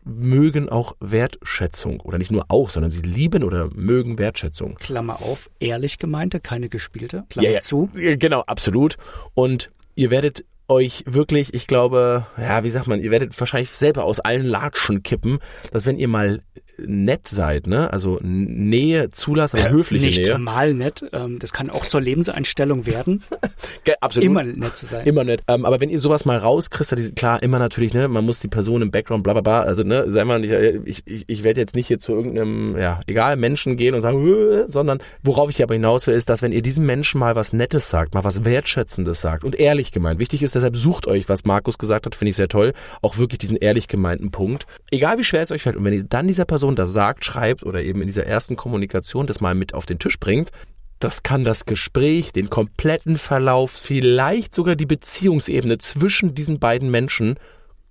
mögen 0.07 0.69
auch 0.69 0.97
Wertschätzung. 1.01 2.01
Oder 2.01 2.19
nicht 2.19 2.33
nur 2.33 2.47
auch, 2.49 2.71
sondern 2.71 2.91
sie 2.91 3.03
lieben 3.03 3.45
oder 3.45 3.69
mögen 3.75 4.19
Wertschätzung. 4.19 4.77
Klammer 4.77 5.21
auf, 5.23 5.51
ehrlich 5.61 5.99
gemeinte, 5.99 6.41
keine 6.41 6.69
gespielte. 6.69 7.25
Klammer 7.29 7.49
ja, 7.49 7.55
ja, 7.55 7.61
zu. 7.61 7.91
Genau, 7.93 8.41
absolut. 8.41 8.97
Und 9.35 9.71
ihr 9.97 10.11
werdet 10.11 10.45
euch 10.69 11.05
wirklich, 11.07 11.55
ich 11.55 11.67
glaube, 11.67 12.27
ja, 12.37 12.63
wie 12.65 12.71
sagt 12.71 12.87
man, 12.87 13.01
ihr 13.01 13.11
werdet 13.11 13.39
wahrscheinlich 13.39 13.71
selber 13.71 14.05
aus 14.05 14.21
allen 14.21 14.47
Latschen 14.47 15.03
kippen, 15.03 15.39
dass 15.73 15.87
wenn 15.87 15.99
ihr 15.99 16.09
mal 16.09 16.43
nett 16.79 17.29
seid, 17.29 17.67
ne? 17.67 17.93
Also 17.93 18.19
Nähe 18.23 19.11
zulassen, 19.11 19.61
aber 19.61 19.71
höfliche 19.71 20.07
Nicht 20.07 20.19
Nähe. 20.27 20.39
mal 20.39 20.75
nett. 20.75 21.05
Ähm, 21.13 21.39
das 21.39 21.53
kann 21.53 21.71
auch 21.71 21.87
zur 21.87 22.01
Lebenseinstellung 22.01 22.87
werden. 22.87 23.23
Absolut. 24.01 24.27
Immer 24.27 24.43
nett 24.43 24.77
zu 24.77 24.87
sein. 24.87 25.07
Immer 25.07 25.25
nett. 25.25 25.43
Ähm, 25.49 25.65
aber 25.65 25.81
wenn 25.81 25.91
ihr 25.91 26.01
sowas 26.01 26.25
mal 26.25 26.37
rauskristallisiert, 26.39 27.17
klar, 27.17 27.43
immer 27.43 27.59
natürlich, 27.59 27.95
ne, 27.95 28.09
man 28.09 28.25
muss 28.25 28.41
die 28.41 28.49
Person 28.49 28.83
im 28.83 28.91
Background, 28.91 29.23
bla 29.23 29.33
bla 29.33 29.43
bla, 29.43 29.61
also 29.63 29.83
ne, 29.83 30.11
sei 30.11 30.25
mal 30.25 30.41
nicht, 30.41 30.51
äh, 30.51 30.81
ich, 30.85 31.03
ich, 31.07 31.25
ich 31.29 31.45
werde 31.45 31.61
jetzt 31.61 31.75
nicht 31.75 31.87
hier 31.87 31.99
zu 31.99 32.13
irgendeinem, 32.13 32.77
ja, 32.79 33.01
egal, 33.07 33.37
Menschen 33.37 33.77
gehen 33.77 33.95
und 33.95 34.01
sagen, 34.01 34.27
"Äh", 34.27 34.65
sondern 34.69 34.99
worauf 35.23 35.51
ich 35.51 35.63
aber 35.63 35.75
hinaus 35.75 36.07
will, 36.07 36.15
ist, 36.15 36.29
dass 36.29 36.43
wenn 36.43 36.53
ihr 36.53 36.63
diesem 36.63 36.87
Menschen 36.87 37.19
mal 37.19 37.37
was 37.37 37.53
Nettes 37.53 37.89
sagt, 37.89 38.15
mal 38.15 38.25
was 38.25 38.45
Wertschätzendes 38.45 39.21
sagt 39.21 39.45
und 39.45 39.55
ehrlich 39.59 39.93
gemeint, 39.93 40.21
wichtig 40.21 40.43
ist 40.43 40.55
deshalb, 40.55 40.77
sucht 40.77 41.07
euch, 41.07 41.29
was 41.29 41.45
Markus 41.45 41.79
gesagt 41.79 42.07
hat, 42.07 42.15
finde 42.15 42.31
ich 42.31 42.37
sehr 42.37 42.49
toll, 42.49 42.73
auch 43.03 43.19
wirklich 43.19 43.39
diesen 43.39 43.57
ehrlich 43.57 43.89
gemeinten 43.89 44.31
Punkt. 44.31 44.67
Egal 44.91 45.19
wie 45.19 45.25
schwer 45.25 45.43
es 45.43 45.53
euch 45.53 45.63
fällt 45.63 45.77
und 45.77 45.85
wenn 45.85 45.95
ihr 45.95 46.05
dann 46.05 46.27
dieser 46.27 46.45
Person 46.45 46.66
das 46.75 46.93
sagt, 46.93 47.25
schreibt 47.25 47.63
oder 47.65 47.83
eben 47.83 48.01
in 48.01 48.09
dieser 48.09 48.27
ersten 48.27 48.57
Kommunikation 48.57 49.29
das 49.29 49.41
mal 49.41 49.55
mit 49.55 49.75
auf 49.75 49.87
den 49.87 50.01
Tisch 50.01 50.19
bringt, 50.19 50.51
das 50.99 51.23
kann 51.23 51.45
das 51.45 51.67
Gespräch, 51.67 52.33
den 52.33 52.51
kompletten 52.51 53.19
Verlauf, 53.19 53.71
vielleicht 53.71 54.55
sogar 54.55 54.77
die 54.77 54.87
Beziehungsebene 54.87 55.79
zwischen 55.79 56.35
diesen 56.35 56.59
beiden 56.59 56.91
Menschen 56.91 57.39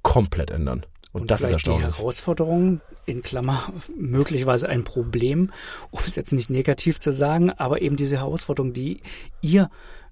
komplett 0.02 0.52
ändern. 0.52 0.86
Und, 1.14 1.32
das 1.32 1.42
ist 1.42 1.48
vielleicht 1.48 1.68
die 1.68 1.70
erstaunlich. 1.70 1.98
Herausforderung, 1.98 2.82
in 3.06 3.22
Klammer, 3.22 3.72
möglicherweise 3.96 4.68
ein 4.68 4.84
Problem, 4.84 5.52
um 5.92 6.02
es 6.06 6.16
jetzt 6.16 6.34
nicht 6.34 6.50
negativ 6.50 7.00
zu 7.00 7.14
sagen, 7.14 7.52
aber 7.52 7.82
eben 7.82 7.96
diese 7.96 8.18
Herausforderung, 8.18 8.74
die 8.74 9.02
ihr 9.42 9.70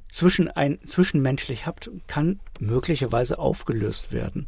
zwischen 0.10 0.48
ein, 0.48 0.80
zwischenmenschlich 0.88 1.66
habt, 1.66 1.90
kann 2.08 2.40
möglicherweise 2.60 3.40
aufgelöst 3.40 4.14
werden. 4.14 4.48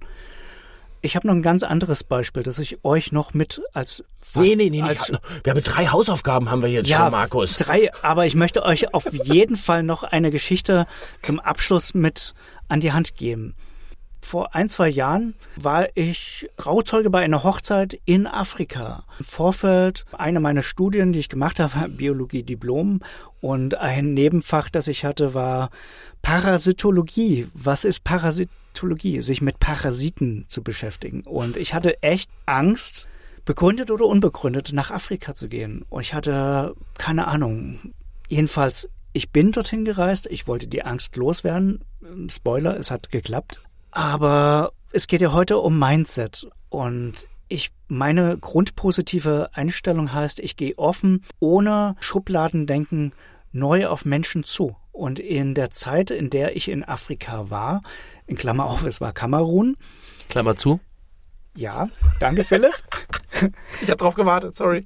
Ich 1.05 1.15
habe 1.15 1.27
noch 1.27 1.35
ein 1.35 1.43
ganz 1.43 1.63
anderes 1.63 2.03
Beispiel, 2.03 2.41
das 2.41 2.57
ich 2.57 2.83
euch 2.83 3.11
noch 3.11 3.33
mit 3.33 3.61
als 3.73 4.03
Nee, 4.33 4.55
nee, 4.55 4.69
nee, 4.69 4.81
als, 4.81 5.09
nicht. 5.09 5.21
Wir 5.43 5.51
haben 5.51 5.63
drei 5.63 5.87
Hausaufgaben 5.87 6.49
haben 6.49 6.61
wir 6.61 6.69
jetzt 6.69 6.89
ja, 6.89 7.03
schon, 7.03 7.11
Markus. 7.11 7.55
drei, 7.55 7.89
aber 8.01 8.25
ich 8.25 8.35
möchte 8.35 8.63
euch 8.63 8.93
auf 8.93 9.13
jeden 9.13 9.55
Fall 9.55 9.83
noch 9.83 10.03
eine 10.03 10.31
Geschichte 10.31 10.87
zum 11.21 11.39
Abschluss 11.39 11.93
mit 11.93 12.33
an 12.67 12.81
die 12.81 12.91
Hand 12.91 13.15
geben. 13.15 13.55
Vor 14.25 14.55
ein, 14.55 14.69
zwei 14.69 14.89
Jahren 14.89 15.35
war 15.55 15.87
ich 15.93 16.49
Trauzeuge 16.57 17.11
bei 17.11 17.21
einer 17.21 17.43
Hochzeit 17.43 17.99
in 18.05 18.25
Afrika. 18.25 19.03
Im 19.19 19.25
Vorfeld 19.25 20.03
einer 20.13 20.39
meiner 20.39 20.63
Studien, 20.63 21.13
die 21.13 21.19
ich 21.19 21.29
gemacht 21.29 21.59
habe, 21.59 21.75
war 21.79 21.87
Biologie 21.87 22.41
Diplom 22.41 23.01
und 23.39 23.75
ein 23.75 24.15
Nebenfach, 24.15 24.71
das 24.71 24.87
ich 24.87 25.05
hatte, 25.05 25.35
war 25.35 25.69
Parasitologie. 26.23 27.49
Was 27.53 27.85
ist 27.85 28.03
Parasitologie? 28.03 29.21
Sich 29.21 29.43
mit 29.43 29.59
Parasiten 29.59 30.45
zu 30.47 30.63
beschäftigen. 30.63 31.21
Und 31.21 31.55
ich 31.55 31.75
hatte 31.75 32.01
echt 32.01 32.31
Angst, 32.47 33.07
begründet 33.45 33.91
oder 33.91 34.05
unbegründet 34.05 34.73
nach 34.73 34.89
Afrika 34.89 35.35
zu 35.35 35.49
gehen. 35.49 35.85
Und 35.87 36.01
ich 36.01 36.15
hatte 36.15 36.73
keine 36.97 37.27
Ahnung. 37.27 37.93
Jedenfalls, 38.27 38.89
ich 39.13 39.29
bin 39.29 39.51
dorthin 39.51 39.85
gereist. 39.85 40.25
Ich 40.25 40.47
wollte 40.47 40.65
die 40.65 40.83
Angst 40.83 41.15
loswerden. 41.15 41.83
Spoiler, 42.27 42.75
es 42.75 42.89
hat 42.89 43.11
geklappt. 43.11 43.64
Aber 43.95 44.73
es 44.91 45.07
geht 45.07 45.21
ja 45.21 45.31
heute 45.31 45.57
um 45.57 45.79
Mindset. 45.79 46.47
Und 46.67 47.29
ich, 47.47 47.71
meine 47.87 48.37
grundpositive 48.37 49.51
Einstellung 49.53 50.11
heißt, 50.11 50.39
ich 50.39 50.57
gehe 50.57 50.77
offen, 50.77 51.21
ohne 51.39 51.95
Schubladendenken, 52.01 53.13
neu 53.53 53.87
auf 53.87 54.03
Menschen 54.03 54.43
zu. 54.43 54.75
Und 54.91 55.19
in 55.19 55.53
der 55.55 55.71
Zeit, 55.71 56.11
in 56.11 56.29
der 56.29 56.57
ich 56.57 56.67
in 56.67 56.83
Afrika 56.83 57.49
war, 57.49 57.83
in 58.27 58.35
Klammer 58.35 58.65
auf, 58.65 58.83
es 58.83 58.99
war 58.99 59.13
Kamerun. 59.13 59.77
Klammer 60.27 60.57
zu. 60.57 60.81
Ja, 61.55 61.87
danke 62.19 62.43
Philipp. 62.43 62.73
Ich 63.81 63.89
habe 63.89 63.97
drauf 63.97 64.15
gewartet, 64.15 64.55
sorry. 64.55 64.85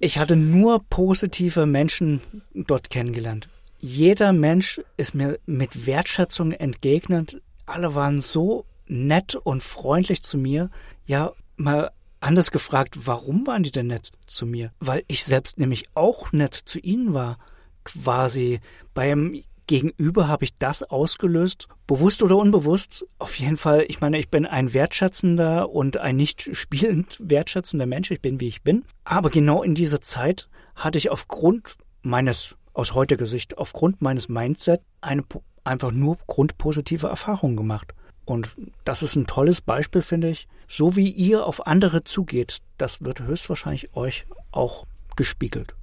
Ich 0.00 0.18
hatte 0.18 0.34
nur 0.34 0.82
positive 0.90 1.64
Menschen 1.64 2.20
dort 2.54 2.90
kennengelernt. 2.90 3.48
Jeder 3.78 4.32
Mensch 4.32 4.80
ist 4.96 5.14
mir 5.14 5.38
mit 5.46 5.86
Wertschätzung 5.86 6.50
entgegnet. 6.50 7.40
Alle 7.70 7.94
waren 7.94 8.20
so 8.20 8.66
nett 8.86 9.36
und 9.36 9.62
freundlich 9.62 10.24
zu 10.24 10.38
mir. 10.38 10.70
Ja, 11.06 11.32
mal 11.56 11.92
anders 12.18 12.50
gefragt, 12.50 13.06
warum 13.06 13.46
waren 13.46 13.62
die 13.62 13.70
denn 13.70 13.86
nett 13.86 14.10
zu 14.26 14.44
mir? 14.44 14.72
Weil 14.80 15.04
ich 15.06 15.24
selbst 15.24 15.56
nämlich 15.56 15.84
auch 15.94 16.32
nett 16.32 16.54
zu 16.54 16.80
ihnen 16.80 17.14
war. 17.14 17.38
Quasi 17.84 18.60
beim 18.92 19.40
Gegenüber 19.68 20.26
habe 20.26 20.44
ich 20.44 20.58
das 20.58 20.82
ausgelöst, 20.82 21.68
bewusst 21.86 22.24
oder 22.24 22.36
unbewusst. 22.36 23.06
Auf 23.20 23.38
jeden 23.38 23.56
Fall, 23.56 23.84
ich 23.86 24.00
meine, 24.00 24.18
ich 24.18 24.28
bin 24.28 24.46
ein 24.46 24.74
wertschätzender 24.74 25.70
und 25.70 25.96
ein 25.96 26.16
nicht 26.16 26.50
spielend 26.56 27.18
wertschätzender 27.20 27.86
Mensch. 27.86 28.10
Ich 28.10 28.20
bin, 28.20 28.40
wie 28.40 28.48
ich 28.48 28.62
bin. 28.62 28.84
Aber 29.04 29.30
genau 29.30 29.62
in 29.62 29.76
dieser 29.76 30.00
Zeit 30.00 30.48
hatte 30.74 30.98
ich 30.98 31.10
aufgrund 31.10 31.76
meines, 32.02 32.56
aus 32.72 32.94
heutiger 32.94 33.28
Sicht, 33.28 33.58
aufgrund 33.58 34.02
meines 34.02 34.28
Mindset 34.28 34.82
eine 35.00 35.22
einfach 35.64 35.90
nur 35.92 36.18
grundpositive 36.26 37.08
Erfahrungen 37.08 37.56
gemacht. 37.56 37.94
Und 38.24 38.56
das 38.84 39.02
ist 39.02 39.16
ein 39.16 39.26
tolles 39.26 39.60
Beispiel, 39.60 40.02
finde 40.02 40.30
ich. 40.30 40.48
So 40.68 40.94
wie 40.96 41.10
ihr 41.10 41.46
auf 41.46 41.66
andere 41.66 42.04
zugeht, 42.04 42.58
das 42.78 43.04
wird 43.04 43.20
höchstwahrscheinlich 43.20 43.94
euch 43.94 44.26
auch 44.52 44.86
gespiegelt. 45.16 45.74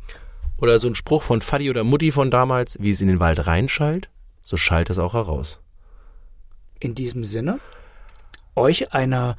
Oder 0.58 0.80
so 0.80 0.88
ein 0.88 0.96
Spruch 0.96 1.24
von 1.24 1.42
Fadi 1.42 1.70
oder 1.70 1.84
Mutti 1.84 2.12
von 2.12 2.32
damals, 2.32 2.78
wie 2.80 2.90
es 2.90 3.02
in 3.02 3.08
den 3.08 3.20
Wald 3.20 3.46
reinschallt, 3.46 4.10
so 4.44 4.58
schallt 4.58 4.90
es 4.90 4.98
auch 4.98 5.14
heraus. 5.14 5.60
In 6.80 6.96
diesem 6.96 7.24
Sinne, 7.24 7.60
euch 8.56 8.94
eine 8.94 9.36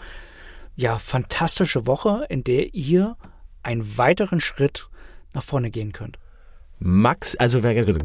ja 0.77 0.99
fantastische 0.99 1.87
Woche, 1.87 2.27
in 2.29 2.45
der 2.45 2.75
ihr 2.75 3.17
einen 3.63 3.99
weiteren 3.99 4.41
Schritt 4.41 4.89
nach 5.33 5.43
vorne 5.43 5.71
gehen 5.71 5.93
könnt. 5.93 6.19
Max, 6.81 7.35
also 7.35 7.61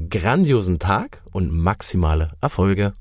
grandiosen 0.10 0.80
Tag 0.80 1.22
und 1.32 1.52
maximale 1.52 2.32
Erfolge. 2.42 2.94